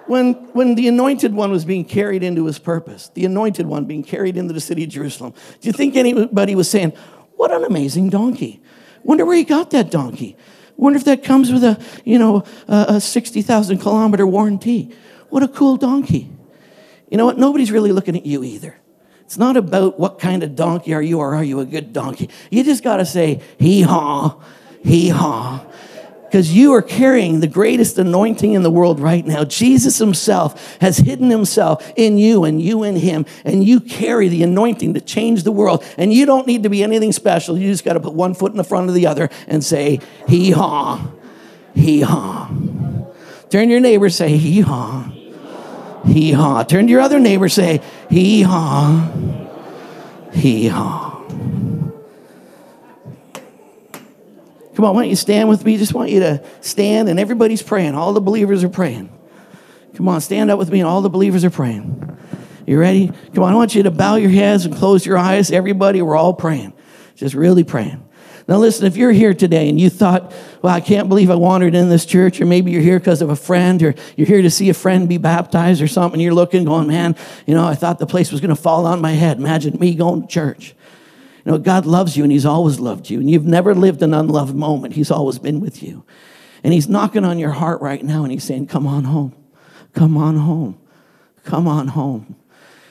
When, 0.07 0.35
when 0.53 0.75
the 0.75 0.89
anointed 0.89 1.35
one 1.35 1.53
was 1.53 1.65
being 1.65 1.85
carried 1.85 2.25
into 2.25 2.47
his 2.47 2.59
purpose, 2.59 3.11
the 3.15 3.25
anointed 3.25 3.67
one 3.67 3.85
being 3.85 4.03
carried 4.03 4.37
into 4.37 4.53
the 4.53 4.61
city 4.61 4.83
of 4.83 4.91
Jerusalem, 4.91 5.35
do 5.61 5.69
you 5.69 5.73
think 5.73 5.95
anybody 5.95 6.57
was 6.57 6.69
saying, 6.69 6.95
What 7.37 7.53
an 7.53 7.65
amazing 7.65 8.11
donkey? 8.11 8.61
Wonder 9.05 9.25
where 9.25 9.37
he 9.37 9.45
got 9.45 9.71
that 9.71 9.91
donkey. 9.91 10.37
Wonder 10.77 10.97
if 10.97 11.05
that 11.05 11.23
comes 11.23 11.53
with 11.53 11.63
a, 11.63 11.81
you 12.05 12.19
know, 12.19 12.43
a, 12.67 12.87
a 12.89 13.01
60,000 13.01 13.79
kilometer 13.79 14.27
warranty. 14.27 14.91
What 15.29 15.43
a 15.45 15.49
cool 15.49 15.77
donkey. 15.77 16.29
You 17.11 17.17
know 17.17 17.27
what? 17.27 17.39
Nobody's 17.39 17.71
really 17.71 17.93
looking 17.93 18.17
at 18.17 18.27
you 18.27 18.43
either. 18.43 18.80
It's 19.31 19.39
not 19.39 19.57
about 19.57 19.97
what 19.97 20.19
kind 20.19 20.43
of 20.43 20.57
donkey 20.57 20.93
are 20.93 21.01
you 21.01 21.21
or 21.21 21.37
are 21.37 21.45
you 21.45 21.61
a 21.61 21.65
good 21.65 21.93
donkey. 21.93 22.29
You 22.51 22.65
just 22.65 22.83
got 22.83 22.97
to 22.97 23.07
say, 23.07 23.41
hee 23.61 23.83
haw, 23.83 24.43
hee 24.83 25.11
haw. 25.11 25.65
Because 26.25 26.53
you 26.53 26.73
are 26.73 26.83
carrying 26.83 27.39
the 27.39 27.47
greatest 27.47 27.97
anointing 27.97 28.55
in 28.55 28.65
the 28.65 28.73
world 28.73 28.99
right 28.99 29.25
now. 29.25 29.45
Jesus 29.45 29.99
himself 29.99 30.77
has 30.81 30.99
hidden 30.99 31.31
himself 31.31 31.93
in 31.95 32.19
you 32.19 32.43
and 32.43 32.61
you 32.61 32.83
in 32.83 32.97
him. 32.97 33.25
And 33.45 33.63
you 33.63 33.79
carry 33.79 34.27
the 34.27 34.43
anointing 34.43 34.95
to 34.95 35.01
change 35.01 35.45
the 35.45 35.53
world. 35.53 35.85
And 35.97 36.13
you 36.13 36.27
don't 36.27 36.49
need 36.49 36.65
to 36.65 36.69
be 36.69 36.83
anything 36.83 37.13
special. 37.13 37.57
You 37.57 37.71
just 37.71 37.85
got 37.85 37.93
to 37.93 38.01
put 38.01 38.15
one 38.15 38.35
foot 38.35 38.51
in 38.51 38.57
the 38.57 38.65
front 38.65 38.89
of 38.89 38.97
the 38.97 39.07
other 39.07 39.31
and 39.47 39.63
say, 39.63 40.01
hee 40.27 40.51
haw, 40.51 41.09
hee 41.77 42.01
haw. 42.01 42.49
Turn 43.49 43.71
your 43.71 43.79
neighbor, 43.79 44.11
say, 44.11 44.37
hee 44.37 44.63
haw. 44.63 45.09
Hee 46.07 46.33
haw. 46.33 46.63
Turn 46.63 46.87
to 46.87 46.91
your 46.91 47.01
other 47.01 47.19
neighbor, 47.19 47.49
say, 47.49 47.81
hee 48.09 48.43
haw. 48.43 49.11
Hee 50.33 50.69
haw. 50.69 51.11
Come 54.75 54.85
on, 54.85 54.95
why 54.95 55.03
don't 55.03 55.11
you 55.11 55.17
stand 55.17 55.49
with 55.49 55.65
me? 55.65 55.77
Just 55.77 55.93
want 55.93 56.11
you 56.11 56.21
to 56.21 56.43
stand, 56.63 57.09
and 57.09 57.21
everybody's 57.21 57.63
praying. 57.63 57.95
All 57.95 58.13
the 58.15 58.21
believers 58.21 58.65
are 58.65 58.69
praying. 58.71 59.13
Come 59.95 60.09
on, 60.09 60.21
stand 60.23 60.51
up 60.51 60.59
with 60.59 60.71
me, 60.71 60.81
and 60.81 60.89
all 60.89 61.03
the 61.03 61.11
believers 61.11 61.45
are 61.45 61.51
praying. 61.51 62.17
You 62.67 62.79
ready? 62.79 63.13
Come 63.35 63.45
on, 63.45 63.53
I 63.53 63.57
want 63.57 63.75
you 63.75 63.83
to 63.83 63.91
bow 63.91 64.15
your 64.15 64.31
heads 64.31 64.65
and 64.65 64.75
close 64.75 65.05
your 65.05 65.19
eyes. 65.19 65.51
Everybody, 65.51 66.01
we're 66.01 66.17
all 66.17 66.33
praying. 66.33 66.73
Just 67.15 67.35
really 67.35 67.65
praying. 67.65 68.03
Now, 68.51 68.57
listen, 68.57 68.85
if 68.85 68.97
you're 68.97 69.13
here 69.13 69.33
today 69.33 69.69
and 69.69 69.81
you 69.81 69.89
thought, 69.89 70.35
well, 70.61 70.75
I 70.75 70.81
can't 70.81 71.09
believe 71.09 71.31
I 71.31 71.37
wandered 71.37 71.77
in 71.77 71.89
this 71.89 72.05
church, 72.05 72.41
or 72.41 72.47
maybe 72.47 72.73
you're 72.73 72.83
here 72.83 72.99
because 72.99 73.23
of 73.23 73.31
a 73.31 73.37
friend, 73.37 73.81
or 73.81 73.95
you're 74.17 74.27
here 74.27 74.43
to 74.43 74.51
see 74.51 74.69
a 74.69 74.75
friend 74.75 75.09
be 75.09 75.19
baptized 75.19 75.81
or 75.81 75.87
something, 75.87 76.19
you're 76.19 76.35
looking, 76.35 76.65
going, 76.65 76.89
man, 76.89 77.15
you 77.47 77.55
know, 77.55 77.65
I 77.65 77.77
thought 77.77 78.01
the 78.01 78.09
place 78.09 78.33
was 78.33 78.41
going 78.41 78.49
to 78.49 78.61
fall 78.61 78.87
on 78.87 79.01
my 79.01 79.13
head. 79.13 79.39
Imagine 79.39 79.79
me 79.79 79.95
going 79.95 80.23
to 80.23 80.27
church. 80.27 80.75
You 81.45 81.53
know, 81.53 81.59
God 81.59 81.87
loves 81.87 82.17
you 82.17 82.25
and 82.25 82.33
He's 82.33 82.45
always 82.45 82.81
loved 82.81 83.09
you, 83.09 83.21
and 83.21 83.31
you've 83.31 83.47
never 83.47 83.73
lived 83.73 84.03
an 84.03 84.13
unloved 84.13 84.57
moment. 84.57 84.95
He's 84.95 85.13
always 85.13 85.39
been 85.39 85.61
with 85.61 85.81
you. 85.81 86.05
And 86.65 86.73
He's 86.73 86.89
knocking 86.89 87.25
on 87.25 87.39
your 87.39 87.53
heart 87.53 87.81
right 87.81 88.03
now 88.03 88.25
and 88.25 88.33
He's 88.33 88.43
saying, 88.43 88.67
Come 88.67 88.85
on 88.85 89.05
home. 89.05 89.33
Come 89.93 90.17
on 90.17 90.37
home. 90.39 90.77
Come 91.45 91.69
on 91.69 91.87
home. 91.87 92.35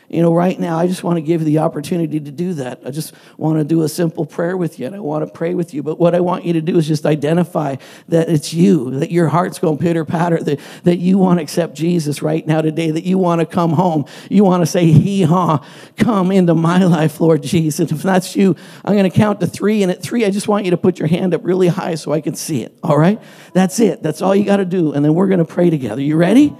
You 0.09 0.23
know, 0.23 0.33
right 0.33 0.59
now, 0.59 0.79
I 0.79 0.87
just 0.87 1.03
want 1.03 1.17
to 1.17 1.21
give 1.21 1.41
you 1.41 1.45
the 1.45 1.59
opportunity 1.59 2.19
to 2.19 2.31
do 2.31 2.53
that. 2.55 2.81
I 2.83 2.89
just 2.89 3.13
want 3.37 3.59
to 3.59 3.63
do 3.63 3.83
a 3.83 3.89
simple 3.89 4.25
prayer 4.25 4.57
with 4.57 4.79
you, 4.79 4.87
and 4.87 4.95
I 4.95 4.99
want 4.99 5.23
to 5.23 5.31
pray 5.31 5.53
with 5.53 5.71
you. 5.71 5.83
But 5.83 5.99
what 5.99 6.15
I 6.15 6.19
want 6.19 6.45
you 6.45 6.53
to 6.53 6.61
do 6.61 6.77
is 6.77 6.87
just 6.87 7.05
identify 7.05 7.75
that 8.07 8.27
it's 8.27 8.51
you, 8.51 8.89
that 8.99 9.11
your 9.11 9.27
heart's 9.27 9.59
going 9.59 9.77
pitter 9.77 10.05
patter, 10.05 10.41
that, 10.41 10.59
that 10.83 10.97
you 10.97 11.19
want 11.19 11.37
to 11.37 11.43
accept 11.43 11.75
Jesus 11.75 12.23
right 12.23 12.45
now 12.45 12.61
today, 12.61 12.89
that 12.89 13.03
you 13.03 13.19
want 13.19 13.41
to 13.41 13.45
come 13.45 13.73
home. 13.73 14.05
You 14.29 14.43
want 14.43 14.63
to 14.63 14.65
say, 14.65 14.87
Hee 14.87 15.21
haw, 15.21 15.63
come 15.95 16.31
into 16.31 16.55
my 16.55 16.83
life, 16.83 17.21
Lord 17.21 17.43
Jesus. 17.43 17.91
If 17.91 18.01
that's 18.01 18.35
you, 18.35 18.55
I'm 18.83 18.93
going 18.93 19.09
to 19.09 19.15
count 19.15 19.39
to 19.41 19.47
three. 19.47 19.83
And 19.83 19.91
at 19.91 20.01
three, 20.01 20.25
I 20.25 20.31
just 20.31 20.47
want 20.47 20.65
you 20.65 20.71
to 20.71 20.77
put 20.77 20.97
your 20.97 21.07
hand 21.07 21.35
up 21.35 21.41
really 21.43 21.67
high 21.67 21.93
so 21.93 22.13
I 22.13 22.21
can 22.21 22.33
see 22.33 22.63
it. 22.63 22.75
All 22.81 22.97
right? 22.97 23.21
That's 23.53 23.79
it. 23.79 24.01
That's 24.01 24.23
all 24.23 24.35
you 24.35 24.43
got 24.43 24.57
to 24.57 24.65
do. 24.65 24.93
And 24.93 25.05
then 25.05 25.13
we're 25.13 25.27
going 25.27 25.37
to 25.37 25.45
pray 25.45 25.69
together. 25.69 26.01
You 26.01 26.15
ready? 26.15 26.55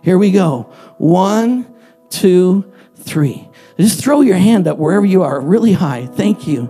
Here 0.00 0.16
we 0.16 0.30
go. 0.30 0.72
One, 0.96 1.66
two, 2.08 2.72
three. 3.04 3.48
Just 3.78 4.02
throw 4.02 4.20
your 4.20 4.36
hand 4.36 4.66
up 4.66 4.78
wherever 4.78 5.04
you 5.04 5.22
are, 5.22 5.40
really 5.40 5.72
high. 5.72 6.06
Thank 6.06 6.46
you. 6.46 6.68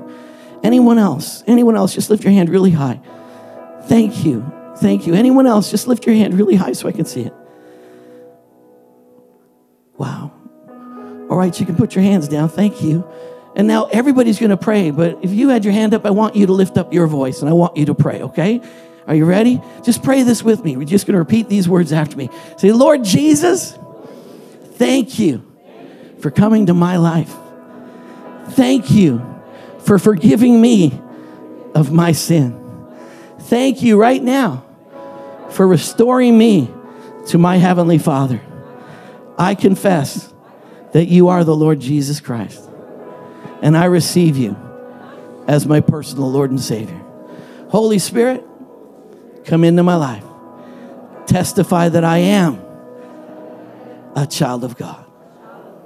Anyone 0.63 0.99
else? 0.99 1.45
Anyone 1.47 1.77
else? 1.77 1.95
Just 1.95 2.11
lift 2.11 2.25
your 2.25 2.33
hand 2.33 2.49
really 2.49 2.71
high. 2.71 3.01
Thank 3.85 4.25
you. 4.25 4.51
Thank 4.79 5.07
you. 5.07 5.15
Anyone 5.15 5.47
else? 5.47 5.71
Just 5.71 5.87
lift 5.87 6.07
your 6.07 6.15
hand 6.15 6.35
really 6.35 6.57
high 6.57 6.73
so 6.73 6.89
I 6.89 6.93
can 6.93 7.05
see 7.05 7.23
it. 7.23 7.35
Wow. 9.97 10.33
All 11.31 11.37
right, 11.37 11.59
you 11.59 11.67
can 11.67 11.77
put 11.77 11.95
your 11.95 12.03
hands 12.03 12.29
down. 12.29 12.49
Thank 12.49 12.83
you. 12.83 13.07
And 13.57 13.69
now 13.69 13.85
everybody's 13.87 14.41
going 14.41 14.51
to 14.51 14.57
pray, 14.57 14.91
but 14.91 15.19
if 15.23 15.31
you 15.31 15.51
had 15.51 15.65
your 15.65 15.73
hand 15.73 15.95
up, 15.95 16.05
I 16.05 16.11
want 16.11 16.35
you 16.35 16.47
to 16.47 16.53
lift 16.53 16.77
up 16.77 16.93
your 16.93 17.07
voice 17.07 17.41
and 17.41 17.49
I 17.49 17.53
want 17.53 17.77
you 17.77 17.87
to 17.87 17.95
pray, 17.95 18.23
okay? 18.23 18.61
Are 19.07 19.15
you 19.15 19.27
ready? 19.27 19.61
Just 19.85 20.03
pray 20.03 20.23
this 20.23 20.43
with 20.43 20.65
me. 20.65 20.77
We're 20.77 20.87
just 20.87 21.07
going 21.07 21.13
to 21.13 21.21
repeat 21.21 21.49
these 21.49 21.69
words 21.69 21.93
after 21.93 22.17
me. 22.17 22.31
Say, 22.57 22.73
Lord 22.73 23.05
Jesus, 23.05 23.79
thank 24.73 25.19
you 25.19 25.54
for 26.25 26.31
coming 26.31 26.65
to 26.65 26.73
my 26.73 26.97
life. 26.97 27.37
Thank 28.53 28.91
you 28.91 29.23
for 29.81 29.99
forgiving 29.99 30.59
me 30.59 30.99
of 31.75 31.93
my 31.93 32.13
sin. 32.13 32.59
Thank 33.41 33.83
you 33.83 34.01
right 34.01 34.23
now 34.23 34.65
for 35.51 35.69
restoring 35.69 36.39
me 36.39 36.71
to 37.27 37.37
my 37.37 37.59
Heavenly 37.59 37.99
Father. 37.99 38.41
I 39.37 39.55
confess 39.55 40.33
that 40.93 41.09
you 41.09 41.29
are 41.29 41.45
the 41.45 41.55
Lord 41.55 41.79
Jesus 41.79 42.21
Christ, 42.21 42.71
and 43.61 43.77
I 43.77 43.85
receive 43.85 44.39
you 44.39 44.57
as 45.47 45.67
my 45.67 45.81
personal 45.81 46.33
Lord 46.33 46.51
and 46.51 46.59
Savior. 46.59 47.03
Holy 47.69 47.99
Spirit, 47.99 48.43
come 49.45 49.63
into 49.63 49.83
my 49.83 49.97
life. 49.97 50.25
Testify 51.27 51.91
that 51.91 52.03
I 52.03 52.17
am 52.17 52.65
a 54.17 54.27
child 54.27 54.65
of 54.65 54.79
God. 54.79 55.04